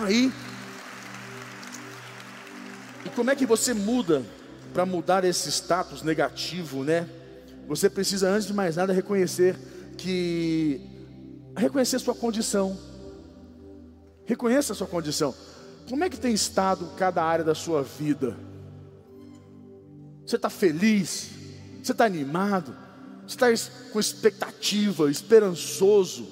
Aí, 0.00 0.32
e 3.04 3.10
como 3.10 3.30
é 3.30 3.36
que 3.36 3.44
você 3.44 3.74
muda 3.74 4.24
para 4.72 4.86
mudar 4.86 5.24
esse 5.24 5.50
status 5.50 6.02
negativo, 6.02 6.84
né? 6.84 7.08
Você 7.66 7.90
precisa, 7.90 8.30
antes 8.30 8.46
de 8.46 8.54
mais 8.54 8.76
nada, 8.76 8.92
reconhecer 8.92 9.56
que. 9.96 10.80
reconhecer 11.56 11.98
sua 11.98 12.14
condição. 12.14 12.78
Reconheça 14.24 14.72
a 14.72 14.76
sua 14.76 14.86
condição. 14.86 15.34
Como 15.88 16.04
é 16.04 16.10
que 16.10 16.18
tem 16.18 16.32
estado 16.32 16.90
cada 16.96 17.22
área 17.22 17.44
da 17.44 17.54
sua 17.54 17.82
vida? 17.82 18.36
Você 20.24 20.36
está 20.36 20.50
feliz? 20.50 21.30
Você 21.82 21.92
está 21.92 22.04
animado? 22.04 22.76
Você 23.26 23.54
está 23.54 23.72
com 23.92 23.98
expectativa, 23.98 25.10
esperançoso? 25.10 26.26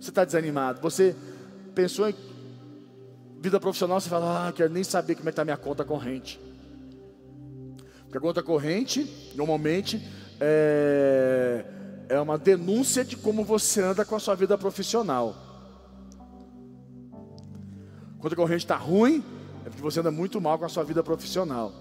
Você 0.00 0.10
está 0.10 0.24
desanimado? 0.24 0.80
Você 0.80 1.14
pensou 1.74 2.08
em 2.08 2.14
vida 3.40 3.58
profissional? 3.58 4.00
Você 4.00 4.08
fala, 4.08 4.48
ah, 4.48 4.52
quero 4.52 4.72
nem 4.72 4.84
saber 4.84 5.14
como 5.16 5.28
é 5.28 5.30
que 5.30 5.32
está 5.32 5.44
minha 5.44 5.56
conta 5.56 5.84
corrente. 5.84 6.40
Porque 8.10 8.18
a 8.18 8.20
conta 8.20 8.42
corrente, 8.42 9.08
normalmente, 9.36 10.04
é, 10.40 11.64
é 12.08 12.20
uma 12.20 12.36
denúncia 12.36 13.04
de 13.04 13.16
como 13.16 13.44
você 13.44 13.80
anda 13.80 14.04
com 14.04 14.16
a 14.16 14.18
sua 14.18 14.34
vida 14.34 14.58
profissional. 14.58 15.36
A 18.18 18.20
conta 18.20 18.34
corrente 18.34 18.64
está 18.64 18.76
ruim, 18.76 19.22
é 19.64 19.68
porque 19.68 19.80
você 19.80 20.00
anda 20.00 20.10
muito 20.10 20.40
mal 20.40 20.58
com 20.58 20.64
a 20.64 20.68
sua 20.68 20.82
vida 20.82 21.04
profissional. 21.04 21.72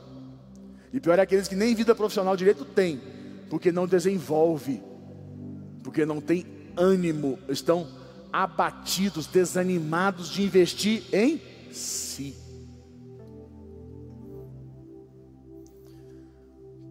E 0.93 0.99
pior 0.99 1.17
é 1.17 1.23
aqueles 1.23 1.47
que 1.47 1.55
nem 1.55 1.73
vida 1.73 1.95
profissional 1.95 2.37
direito 2.37 2.63
tem, 2.63 3.01
porque 3.49 3.71
não 3.71 3.87
desenvolve, 3.87 4.83
porque 5.83 6.05
não 6.05 6.21
tem 6.21 6.45
ânimo, 6.77 7.39
estão 7.49 7.87
abatidos, 8.31 9.25
desanimados 9.25 10.29
de 10.29 10.43
investir 10.43 11.03
em 11.11 11.41
si. 11.71 12.48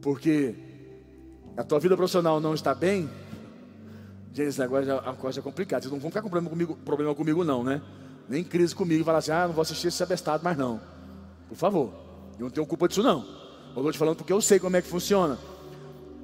Porque 0.01 0.55
a 1.57 1.65
tua 1.65 1.79
vida 1.79 1.97
profissional 1.97 2.41
não 2.41 2.55
está 2.55 2.75
bem, 2.75 3.09
gente, 4.33 4.49
esse 4.49 4.61
negócio 4.61 4.91
é 4.91 4.95
uma 4.95 5.15
coisa 5.15 5.43
complicada. 5.43 5.83
Vocês 5.83 5.93
não 5.93 5.99
vão 5.99 6.11
ficar 6.11 6.23
com 6.23 6.29
problema 6.29 6.51
comigo, 6.51 6.77
problema 6.85 7.15
comigo 7.15 7.45
não, 7.45 7.65
né? 7.65 7.83
Nem 8.29 8.45
crise 8.45 8.75
comigo 8.75 9.03
e 9.03 9.05
falar 9.05 9.19
assim, 9.19 9.33
ah, 9.33 9.47
não 9.47 9.55
vou 9.55 9.63
assistir 9.63 9.89
esse 9.89 10.03
abestado 10.03 10.45
mais 10.45 10.57
não. 10.57 10.81
Por 11.49 11.57
favor, 11.57 11.93
eu 12.39 12.45
não 12.45 12.51
tenho 12.51 12.67
culpa 12.67 12.87
disso 12.87 13.03
não. 13.03 13.25
Eu 13.75 13.77
estou 13.77 13.93
te 13.93 13.99
falando 13.99 14.17
porque 14.17 14.33
eu 14.33 14.41
sei 14.41 14.59
como 14.59 14.77
é 14.77 14.83
que 14.83 14.89
funciona. 14.89 15.39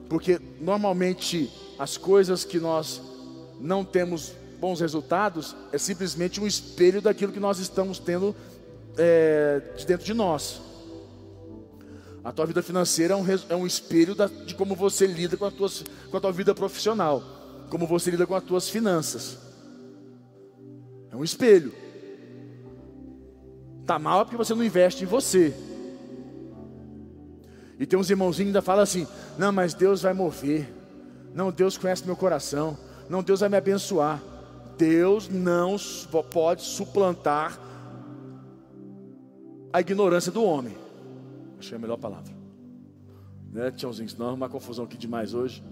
Porque 0.08 0.40
normalmente 0.60 1.50
as 1.78 1.96
coisas 1.96 2.44
que 2.44 2.60
nós 2.60 3.00
não 3.60 3.84
temos 3.84 4.32
bons 4.60 4.80
resultados 4.80 5.56
é 5.72 5.78
simplesmente 5.78 6.40
um 6.40 6.46
espelho 6.46 7.02
daquilo 7.02 7.32
que 7.32 7.40
nós 7.40 7.58
estamos 7.58 7.98
tendo 7.98 8.34
é, 8.96 9.60
de 9.76 9.86
dentro 9.86 10.04
de 10.04 10.14
nós. 10.14 10.60
A 12.24 12.32
tua 12.32 12.46
vida 12.46 12.62
financeira 12.62 13.12
é 13.12 13.16
um, 13.16 13.24
é 13.50 13.54
um 13.54 13.66
espelho 13.66 14.14
da, 14.14 14.26
de 14.26 14.54
como 14.54 14.74
você 14.74 15.06
lida 15.06 15.36
com 15.36 15.44
a, 15.44 15.50
tua, 15.50 15.68
com 16.10 16.16
a 16.16 16.20
tua 16.20 16.32
vida 16.32 16.54
profissional, 16.54 17.22
como 17.68 17.86
você 17.86 18.10
lida 18.10 18.26
com 18.26 18.34
as 18.34 18.42
tuas 18.42 18.66
finanças. 18.66 19.38
É 21.12 21.16
um 21.16 21.22
espelho. 21.22 21.70
Tá 23.84 23.98
mal 23.98 24.22
é 24.22 24.24
porque 24.24 24.38
você 24.38 24.54
não 24.54 24.64
investe 24.64 25.04
em 25.04 25.06
você. 25.06 25.54
E 27.78 27.84
tem 27.84 27.98
uns 27.98 28.08
irmãozinhos 28.08 28.46
que 28.46 28.56
ainda 28.56 28.62
falam 28.62 28.82
assim: 28.82 29.06
não, 29.36 29.52
mas 29.52 29.74
Deus 29.74 30.00
vai 30.00 30.14
mover. 30.14 30.72
Não, 31.34 31.52
Deus 31.52 31.76
conhece 31.76 32.06
meu 32.06 32.16
coração. 32.16 32.78
Não, 33.06 33.22
Deus 33.22 33.40
vai 33.40 33.50
me 33.50 33.56
abençoar. 33.58 34.22
Deus 34.78 35.28
não 35.28 35.76
pode 36.30 36.62
suplantar 36.62 37.60
a 39.72 39.80
ignorância 39.80 40.32
do 40.32 40.42
homem. 40.42 40.83
Achei 41.64 41.76
a 41.76 41.80
melhor 41.80 41.96
palavra. 41.96 42.30
Né, 43.50 43.70
tchauzinho, 43.70 44.08
senão 44.08 44.34
uma 44.34 44.50
confusão 44.50 44.84
aqui 44.84 44.98
demais 44.98 45.32
hoje. 45.32 45.64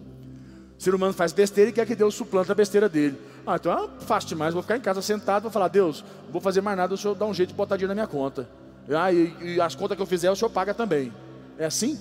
O 0.79 0.83
ser 0.83 0.95
humano 0.95 1.13
faz 1.13 1.35
besteira 1.35 1.69
e 1.69 1.73
quer 1.73 1.87
que 1.87 1.95
Deus 1.95 2.15
suplanta 2.15 2.53
a 2.53 2.55
besteira 2.55 2.89
dele. 2.89 3.19
Ah, 3.47 3.57
então 3.57 3.79
eu 3.79 4.01
faço 4.01 4.27
demais, 4.27 4.55
vou 4.55 4.63
ficar 4.63 4.79
em 4.79 4.81
casa 4.81 5.03
sentado, 5.03 5.43
vou 5.43 5.51
falar, 5.51 5.69
Deus, 5.69 6.03
não 6.25 6.33
vou 6.33 6.41
fazer 6.41 6.63
mais 6.63 6.79
nada, 6.79 6.95
o 6.95 6.97
Senhor 6.97 7.15
dá 7.15 7.27
um 7.27 7.35
jeito 7.35 7.51
de 7.51 7.55
botar 7.55 7.77
dinheiro 7.77 7.91
na 7.91 7.95
minha 7.95 8.07
conta. 8.07 8.49
Ah, 8.89 9.13
e, 9.13 9.37
e 9.43 9.61
as 9.61 9.75
contas 9.75 9.95
que 9.95 10.03
eu 10.03 10.07
fizer, 10.07 10.31
o 10.31 10.37
Senhor 10.37 10.51
paga 10.51 10.73
também. 10.73 11.13
É 11.59 11.67
assim? 11.67 11.99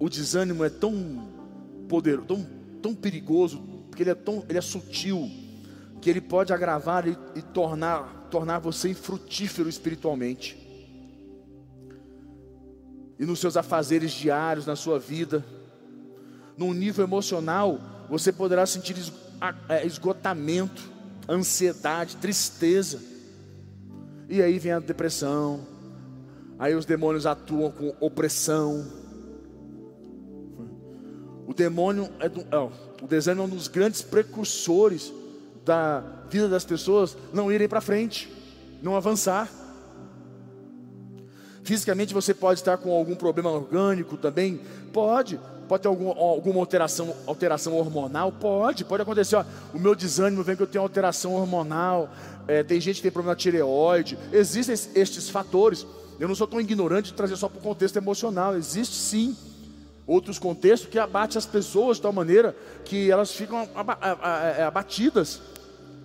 O 0.00 0.08
desânimo 0.08 0.64
é 0.64 0.68
tão 0.68 1.30
poderoso, 1.88 2.26
tão, 2.26 2.46
tão 2.82 2.94
perigoso, 2.94 3.71
porque 3.92 4.02
ele 4.04 4.10
é, 4.10 4.14
tão, 4.14 4.42
ele 4.48 4.56
é 4.56 4.62
sutil, 4.62 5.30
que 6.00 6.08
ele 6.08 6.22
pode 6.22 6.50
agravar 6.50 7.06
e, 7.06 7.10
e 7.36 7.42
tornar, 7.42 8.28
tornar 8.30 8.58
você 8.58 8.88
infrutífero 8.88 9.68
espiritualmente. 9.68 10.56
E 13.18 13.26
nos 13.26 13.38
seus 13.38 13.54
afazeres 13.54 14.10
diários, 14.12 14.64
na 14.64 14.76
sua 14.76 14.98
vida, 14.98 15.44
num 16.56 16.72
nível 16.72 17.04
emocional, 17.04 17.78
você 18.08 18.32
poderá 18.32 18.64
sentir 18.64 18.96
é, 19.68 19.86
esgotamento, 19.86 20.90
ansiedade, 21.28 22.16
tristeza. 22.16 22.98
E 24.26 24.40
aí 24.40 24.58
vem 24.58 24.72
a 24.72 24.80
depressão, 24.80 25.66
aí 26.58 26.74
os 26.74 26.86
demônios 26.86 27.26
atuam 27.26 27.70
com 27.70 27.94
opressão, 28.00 29.01
o 31.52 31.54
demônio 31.54 32.08
é 32.18 32.28
do, 32.28 32.44
o 33.02 33.06
desânimo 33.06 33.42
é 33.42 33.46
um 33.46 33.50
dos 33.50 33.68
grandes 33.68 34.00
precursores 34.02 35.12
da 35.64 36.02
vida 36.28 36.48
das 36.48 36.64
pessoas 36.64 37.16
não 37.32 37.52
irem 37.52 37.68
para 37.68 37.80
frente, 37.80 38.32
não 38.82 38.96
avançar. 38.96 39.48
Fisicamente 41.62 42.12
você 42.12 42.34
pode 42.34 42.58
estar 42.58 42.78
com 42.78 42.90
algum 42.90 43.14
problema 43.14 43.50
orgânico 43.50 44.16
também, 44.16 44.60
pode, 44.92 45.38
pode 45.68 45.82
ter 45.82 45.88
algum, 45.88 46.08
alguma 46.08 46.58
alteração, 46.58 47.14
alteração 47.26 47.74
hormonal, 47.74 48.32
pode, 48.32 48.84
pode 48.84 49.02
acontecer. 49.02 49.36
Ó, 49.36 49.44
o 49.72 49.78
meu 49.78 49.94
desânimo 49.94 50.42
vem 50.42 50.56
que 50.56 50.62
eu 50.62 50.66
tenho 50.66 50.82
alteração 50.82 51.34
hormonal, 51.34 52.10
é, 52.48 52.64
tem 52.64 52.80
gente 52.80 52.96
que 52.96 53.02
tem 53.02 53.12
problema 53.12 53.36
de 53.36 53.42
tireoide, 53.42 54.18
existem 54.32 54.74
estes 54.94 55.28
fatores. 55.28 55.86
Eu 56.18 56.26
não 56.26 56.34
sou 56.34 56.46
tão 56.46 56.60
ignorante 56.60 57.10
de 57.10 57.14
trazer 57.14 57.36
só 57.36 57.48
para 57.48 57.58
o 57.58 57.62
contexto 57.62 57.96
emocional, 57.96 58.56
existe 58.56 58.96
sim 58.96 59.36
outros 60.06 60.38
contextos 60.38 60.88
que 60.90 60.98
abate 60.98 61.38
as 61.38 61.46
pessoas 61.46 61.96
de 61.96 62.02
tal 62.02 62.12
maneira 62.12 62.56
que 62.84 63.10
elas 63.10 63.32
ficam 63.32 63.68
é, 64.56 64.62
abatidas, 64.64 65.40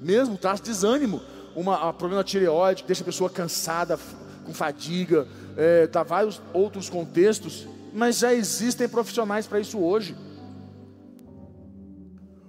mesmo 0.02 0.38
traz 0.38 0.60
desânimo. 0.60 1.22
Uma, 1.56 1.90
um 1.90 1.94
problema 1.94 2.24
de 2.24 2.32
tireoide 2.32 2.84
deixa 2.86 3.02
a 3.02 3.06
pessoa 3.06 3.30
cansada, 3.30 3.98
com 4.46 4.54
fadiga, 4.54 5.28
é, 5.58 5.88
tá 5.88 6.04
vários 6.04 6.42
outros 6.54 6.90
contextos, 6.90 7.68
mas 7.94 8.20
já 8.20 8.34
existem 8.34 8.88
profissionais 8.88 9.48
para 9.48 9.60
isso 9.60 9.80
hoje. 9.80 10.16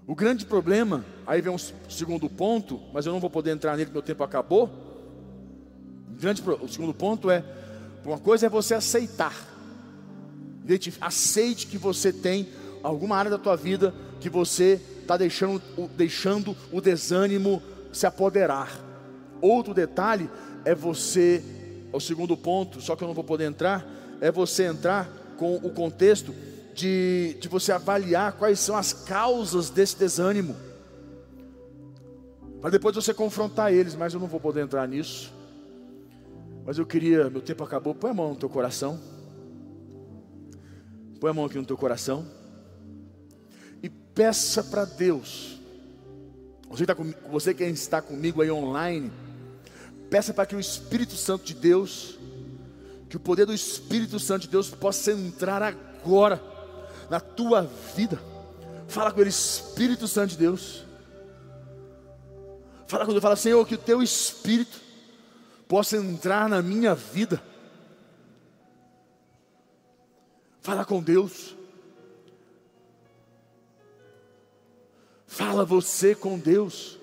O 0.07 0.15
grande 0.15 0.47
problema, 0.47 1.05
aí 1.27 1.41
vem 1.41 1.53
um 1.53 1.59
segundo 1.59 2.31
ponto, 2.31 2.81
mas 2.93 3.05
eu 3.05 3.13
não 3.13 3.21
vou 3.21 3.29
poder 3.29 3.51
entrar 3.51 3.77
nele, 3.77 3.91
meu 3.91 4.03
tempo 4.03 4.23
acabou. 4.23 4.71
O, 6.11 6.21
grande, 6.21 6.43
o 6.43 6.69
segundo 6.69 6.95
ponto 6.95 7.31
é: 7.31 7.45
uma 8.05 8.19
coisa 8.19 8.47
é 8.47 8.49
você 8.49 8.75
aceitar 8.75 9.35
aceite 11.01 11.67
que 11.67 11.79
você 11.79 12.13
tem 12.13 12.49
alguma 12.83 13.17
área 13.17 13.31
da 13.31 13.39
tua 13.39 13.57
vida 13.57 13.95
que 14.21 14.29
você 14.29 14.81
está 15.01 15.17
deixando, 15.17 15.63
deixando 15.97 16.57
o 16.73 16.81
desânimo 16.81 17.63
se 17.93 18.07
apoderar. 18.07 18.79
Outro 19.41 19.73
detalhe 19.73 20.29
é 20.65 20.75
você, 20.75 21.43
o 21.93 22.01
segundo 22.01 22.37
ponto, 22.37 22.81
só 22.81 22.95
que 22.95 23.03
eu 23.03 23.09
não 23.09 23.15
vou 23.15 23.25
poder 23.25 23.45
entrar, 23.45 23.87
é 24.21 24.31
você 24.31 24.65
entrar 24.65 25.09
com 25.37 25.57
o 25.57 25.71
contexto 25.71 26.35
de, 26.75 27.37
de 27.41 27.49
você 27.49 27.73
avaliar 27.73 28.33
quais 28.33 28.59
são 28.59 28.77
as 28.77 28.93
causas 28.93 29.71
desse 29.71 29.97
desânimo. 29.97 30.57
Para 32.61 32.71
depois 32.71 32.95
você 32.95 33.15
confrontar 33.15 33.73
eles, 33.73 33.95
mas 33.95 34.15
eu 34.15 34.21
não 34.21 34.27
vou 34.27 34.41
poder 34.41 34.63
entrar 34.63 34.87
nisso. 34.87 35.33
Mas 36.67 36.77
eu 36.77 36.85
queria, 36.85 37.31
meu 37.31 37.41
tempo 37.41 37.63
acabou, 37.65 37.95
põe 37.95 38.11
a 38.11 38.15
mão 38.15 38.31
no 38.31 38.37
teu 38.37 38.49
coração. 38.49 38.99
Põe 41.21 41.31
a 41.31 41.35
mão 41.35 41.45
aqui 41.45 41.59
no 41.59 41.65
teu 41.65 41.77
coração. 41.77 42.27
E 43.83 43.89
peça 43.89 44.63
para 44.63 44.85
Deus. 44.85 45.59
Você, 46.71 46.87
tá 46.87 46.95
com, 46.95 47.13
você 47.31 47.53
que 47.55 47.65
está 47.65 48.01
comigo 48.01 48.43
aí 48.43 48.51
online. 48.51 49.11
Peça 50.11 50.33
para 50.33 50.47
que 50.47 50.55
o 50.55 50.61
Espírito 50.61 51.15
Santo 51.15 51.45
de 51.45 51.55
Deus, 51.55 52.19
que 53.09 53.17
o 53.17 53.21
poder 53.21 53.47
do 53.47 53.55
Espírito 53.55 54.19
Santo 54.19 54.43
de 54.43 54.49
Deus 54.49 54.71
possa 54.71 55.13
entrar 55.13 55.63
agora 55.63 56.43
na 57.11 57.21
tua 57.21 57.63
vida. 57.97 58.21
Fala 58.87 59.13
com 59.13 59.21
ele, 59.21 59.31
Espírito 59.31 60.07
Santo 60.07 60.31
de 60.31 60.39
Deus. 60.39 60.85
Fala 62.87 63.05
com 63.05 63.13
ele, 63.13 63.21
fala, 63.21 63.37
Senhor, 63.37 63.67
que 63.67 63.75
o 63.75 63.79
teu 63.79 64.03
Espírito 64.03 64.81
possa 65.67 65.97
entrar 65.97 66.49
na 66.49 66.63
minha 66.63 66.95
vida 66.95 67.43
Fala 70.69 70.85
com 70.85 71.03
Deus. 71.03 71.57
Fala 75.27 75.65
você 75.65 76.15
com 76.15 76.39
Deus. 76.39 76.99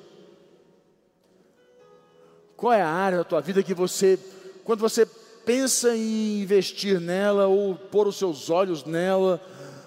Qual 2.56 2.72
é 2.72 2.84
a 2.84 2.88
área 2.88 3.18
da 3.18 3.24
tua 3.24 3.42
vida 3.42 3.64
que 3.64 3.74
você, 3.74 4.20
quando 4.64 4.82
você 4.82 5.04
pensa 5.04 5.96
em 5.96 6.44
investir 6.44 7.02
nela, 7.02 7.48
ou 7.48 7.74
pôr 7.74 8.08
os 8.08 8.20
seus 8.20 8.52
olhos 8.52 8.86
nela, 8.86 9.42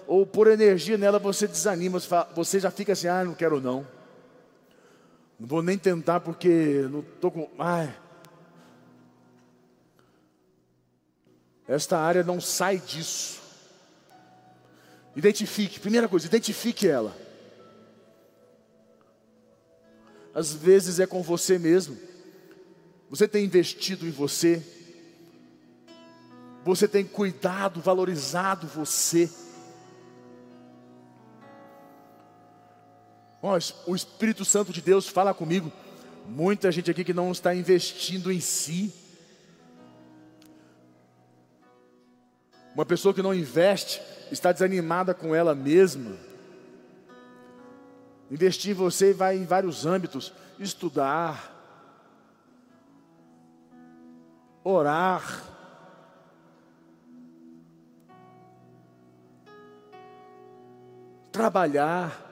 ou 0.09 0.27
pôr 0.27 0.49
energia 0.49 0.99
nela, 0.99 1.21
você 1.21 1.47
desanima, 1.47 2.01
você 2.35 2.59
já 2.59 2.73
fica 2.73 2.95
assim, 2.95 3.07
ah, 3.07 3.23
não 3.23 3.35
quero 3.35 3.61
não. 3.61 3.87
Não 5.38 5.47
vou 5.47 5.62
nem 5.62 5.79
tentar 5.79 6.19
porque 6.19 6.85
não 6.91 6.99
estou 6.99 7.31
com. 7.31 7.49
Ai. 7.57 7.97
Esta 11.69 11.97
área 11.97 12.25
não 12.25 12.41
sai 12.41 12.79
disso. 12.79 13.47
Identifique, 15.19 15.81
primeira 15.81 16.07
coisa, 16.07 16.29
identifique 16.29 16.87
ela. 16.87 17.13
Às 20.33 20.55
vezes 20.55 21.01
é 21.01 21.09
com 21.09 21.21
você 21.25 21.59
mesmo. 21.59 21.99
Você 23.11 23.27
tem 23.27 23.45
investido 23.45 24.07
em 24.07 24.13
você. 24.13 24.65
Você 26.65 26.87
tem 26.87 27.05
cuidado, 27.05 27.81
valorizado 27.81 28.69
você. 28.69 29.29
o 33.87 33.97
Espírito 33.97 34.45
Santo 34.45 34.73
de 34.73 34.81
Deus 34.81 35.09
fala 35.09 35.35
comigo. 35.35 35.73
Muita 36.29 36.71
gente 36.71 36.93
aqui 36.93 37.03
que 37.03 37.13
não 37.13 37.33
está 37.33 37.53
investindo 37.53 38.31
em 38.31 38.39
si. 38.39 38.95
Uma 42.73 42.87
pessoa 42.87 43.13
que 43.13 43.21
não 43.21 43.35
investe 43.35 44.01
está 44.31 44.53
desanimada 44.53 45.14
com 45.14 45.35
ela 45.35 45.55
mesma. 45.55 46.17
Investir 48.31 48.73
em 48.73 48.75
você 48.75 49.12
vai 49.12 49.37
em 49.37 49.45
vários 49.45 49.87
âmbitos: 49.87 50.33
estudar, 50.59 51.55
orar, 54.62 55.45
trabalhar, 61.33 62.25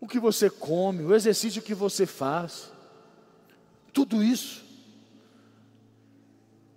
o 0.00 0.06
que 0.06 0.18
você 0.18 0.50
come, 0.50 1.02
o 1.02 1.14
exercício 1.14 1.62
que 1.62 1.74
você 1.74 2.04
faz, 2.04 2.70
tudo 3.92 4.22
isso. 4.22 4.62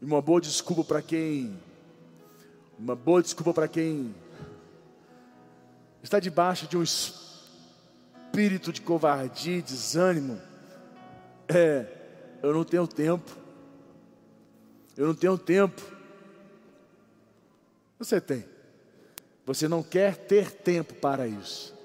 Uma 0.01 0.21
boa 0.21 0.39
desculpa 0.39 0.83
para 0.83 1.01
quem 1.01 1.59
uma 2.77 2.95
boa 2.95 3.21
desculpa 3.21 3.53
para 3.53 3.67
quem 3.67 4.13
está 6.03 6.19
debaixo 6.19 6.67
de 6.67 6.77
um 6.77 6.83
espírito 6.83 8.71
de 8.71 8.81
covardia 8.81 9.57
e 9.57 9.61
desânimo. 9.61 10.39
É, 11.47 11.87
eu 12.43 12.53
não 12.53 12.63
tenho 12.63 12.87
tempo. 12.87 13.35
Eu 14.95 15.07
não 15.07 15.15
tenho 15.15 15.37
tempo. 15.37 15.81
Você 17.97 18.21
tem. 18.21 18.45
Você 19.45 19.67
não 19.67 19.81
quer 19.81 20.15
ter 20.15 20.51
tempo 20.51 20.93
para 20.95 21.27
isso. 21.27 21.75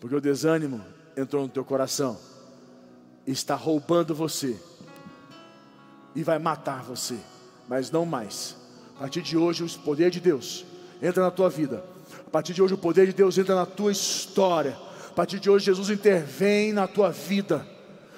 Porque 0.00 0.16
o 0.16 0.20
desânimo 0.20 0.84
entrou 1.16 1.42
no 1.42 1.48
teu 1.48 1.64
coração. 1.64 2.18
Está 3.26 3.54
roubando 3.54 4.14
você. 4.14 4.58
E 6.14 6.22
vai 6.24 6.38
matar 6.38 6.82
você. 6.82 7.18
Mas 7.68 7.90
não 7.90 8.04
mais. 8.04 8.56
A 8.98 9.02
partir 9.02 9.22
de 9.22 9.36
hoje, 9.36 9.62
o 9.62 9.68
poder 9.78 10.10
de 10.10 10.18
Deus 10.18 10.64
entra 11.00 11.22
na 11.22 11.30
tua 11.30 11.48
vida. 11.48 11.84
A 12.26 12.30
partir 12.30 12.52
de 12.52 12.60
hoje, 12.60 12.74
o 12.74 12.78
poder 12.78 13.06
de 13.06 13.12
Deus 13.12 13.38
entra 13.38 13.54
na 13.54 13.64
tua 13.64 13.92
história. 13.92 14.76
A 15.08 15.12
partir 15.12 15.38
de 15.38 15.48
hoje, 15.48 15.66
Jesus 15.66 15.88
intervém 15.88 16.72
na 16.72 16.88
tua 16.88 17.12
vida. 17.12 17.64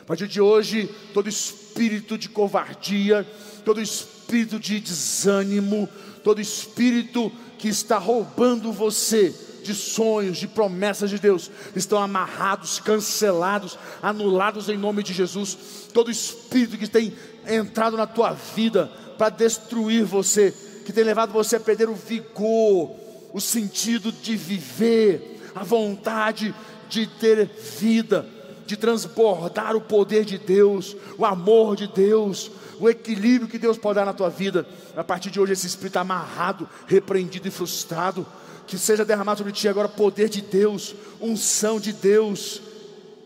A 0.01 0.05
partir 0.07 0.27
de 0.27 0.40
hoje, 0.40 0.88
todo 1.12 1.29
espírito 1.29 2.16
de 2.16 2.31
covardia, 2.31 3.29
todo 3.62 3.79
espírito 3.79 4.59
de 4.59 4.81
desânimo, 4.81 5.87
todo 6.25 6.40
espírito 6.40 7.31
que 7.59 7.69
está 7.69 7.99
roubando 7.99 8.73
você 8.73 9.35
de 9.62 9.75
sonhos, 9.75 10.38
de 10.38 10.49
promessas 10.49 11.11
de 11.11 11.19
Deus, 11.19 11.51
estão 11.77 12.03
amarrados, 12.03 12.81
cancelados, 12.81 13.79
anulados 14.01 14.71
em 14.71 14.79
nome 14.79 15.03
de 15.03 15.12
Jesus. 15.12 15.59
Todo 15.93 16.11
espírito 16.11 16.79
que 16.79 16.88
tem 16.88 17.12
entrado 17.47 17.99
na 17.99 18.07
tua 18.07 18.33
vida 18.33 18.90
para 19.19 19.29
destruir 19.29 20.07
você, 20.07 20.55
que 20.90 20.96
tem 20.96 21.05
levado 21.05 21.33
você 21.33 21.55
a 21.57 21.61
perder 21.61 21.88
o 21.88 21.94
vigor, 21.94 22.90
o 23.33 23.40
sentido 23.40 24.11
de 24.11 24.37
viver, 24.37 25.40
a 25.55 25.62
vontade 25.62 26.53
de 26.88 27.07
ter 27.07 27.48
vida, 27.79 28.26
de 28.66 28.76
transbordar 28.76 29.76
o 29.76 29.81
poder 29.81 30.24
de 30.24 30.37
Deus, 30.37 30.96
o 31.16 31.24
amor 31.24 31.76
de 31.76 31.87
Deus, 31.87 32.50
o 32.81 32.88
equilíbrio 32.90 33.48
que 33.48 33.59
Deus 33.59 33.79
pode 33.79 33.96
dar 33.96 34.05
na 34.05 34.12
tua 34.12 34.29
vida. 34.29 34.66
A 34.96 35.05
partir 35.05 35.31
de 35.31 35.38
hoje, 35.38 35.53
esse 35.53 35.68
espírito 35.68 35.98
amarrado, 35.98 36.68
repreendido 36.88 37.46
e 37.46 37.53
frustrado, 37.53 38.26
que 38.66 38.76
seja 38.76 39.05
derramado 39.05 39.38
sobre 39.38 39.53
ti 39.53 39.68
agora 39.68 39.88
poder 39.88 40.29
de 40.29 40.40
Deus, 40.40 40.96
unção 41.20 41.79
de 41.79 41.92
Deus. 41.92 42.61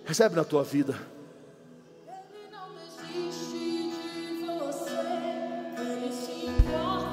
Recebe 0.04 0.36
na 0.36 0.44
tua 0.44 0.62
vida. 0.62 1.13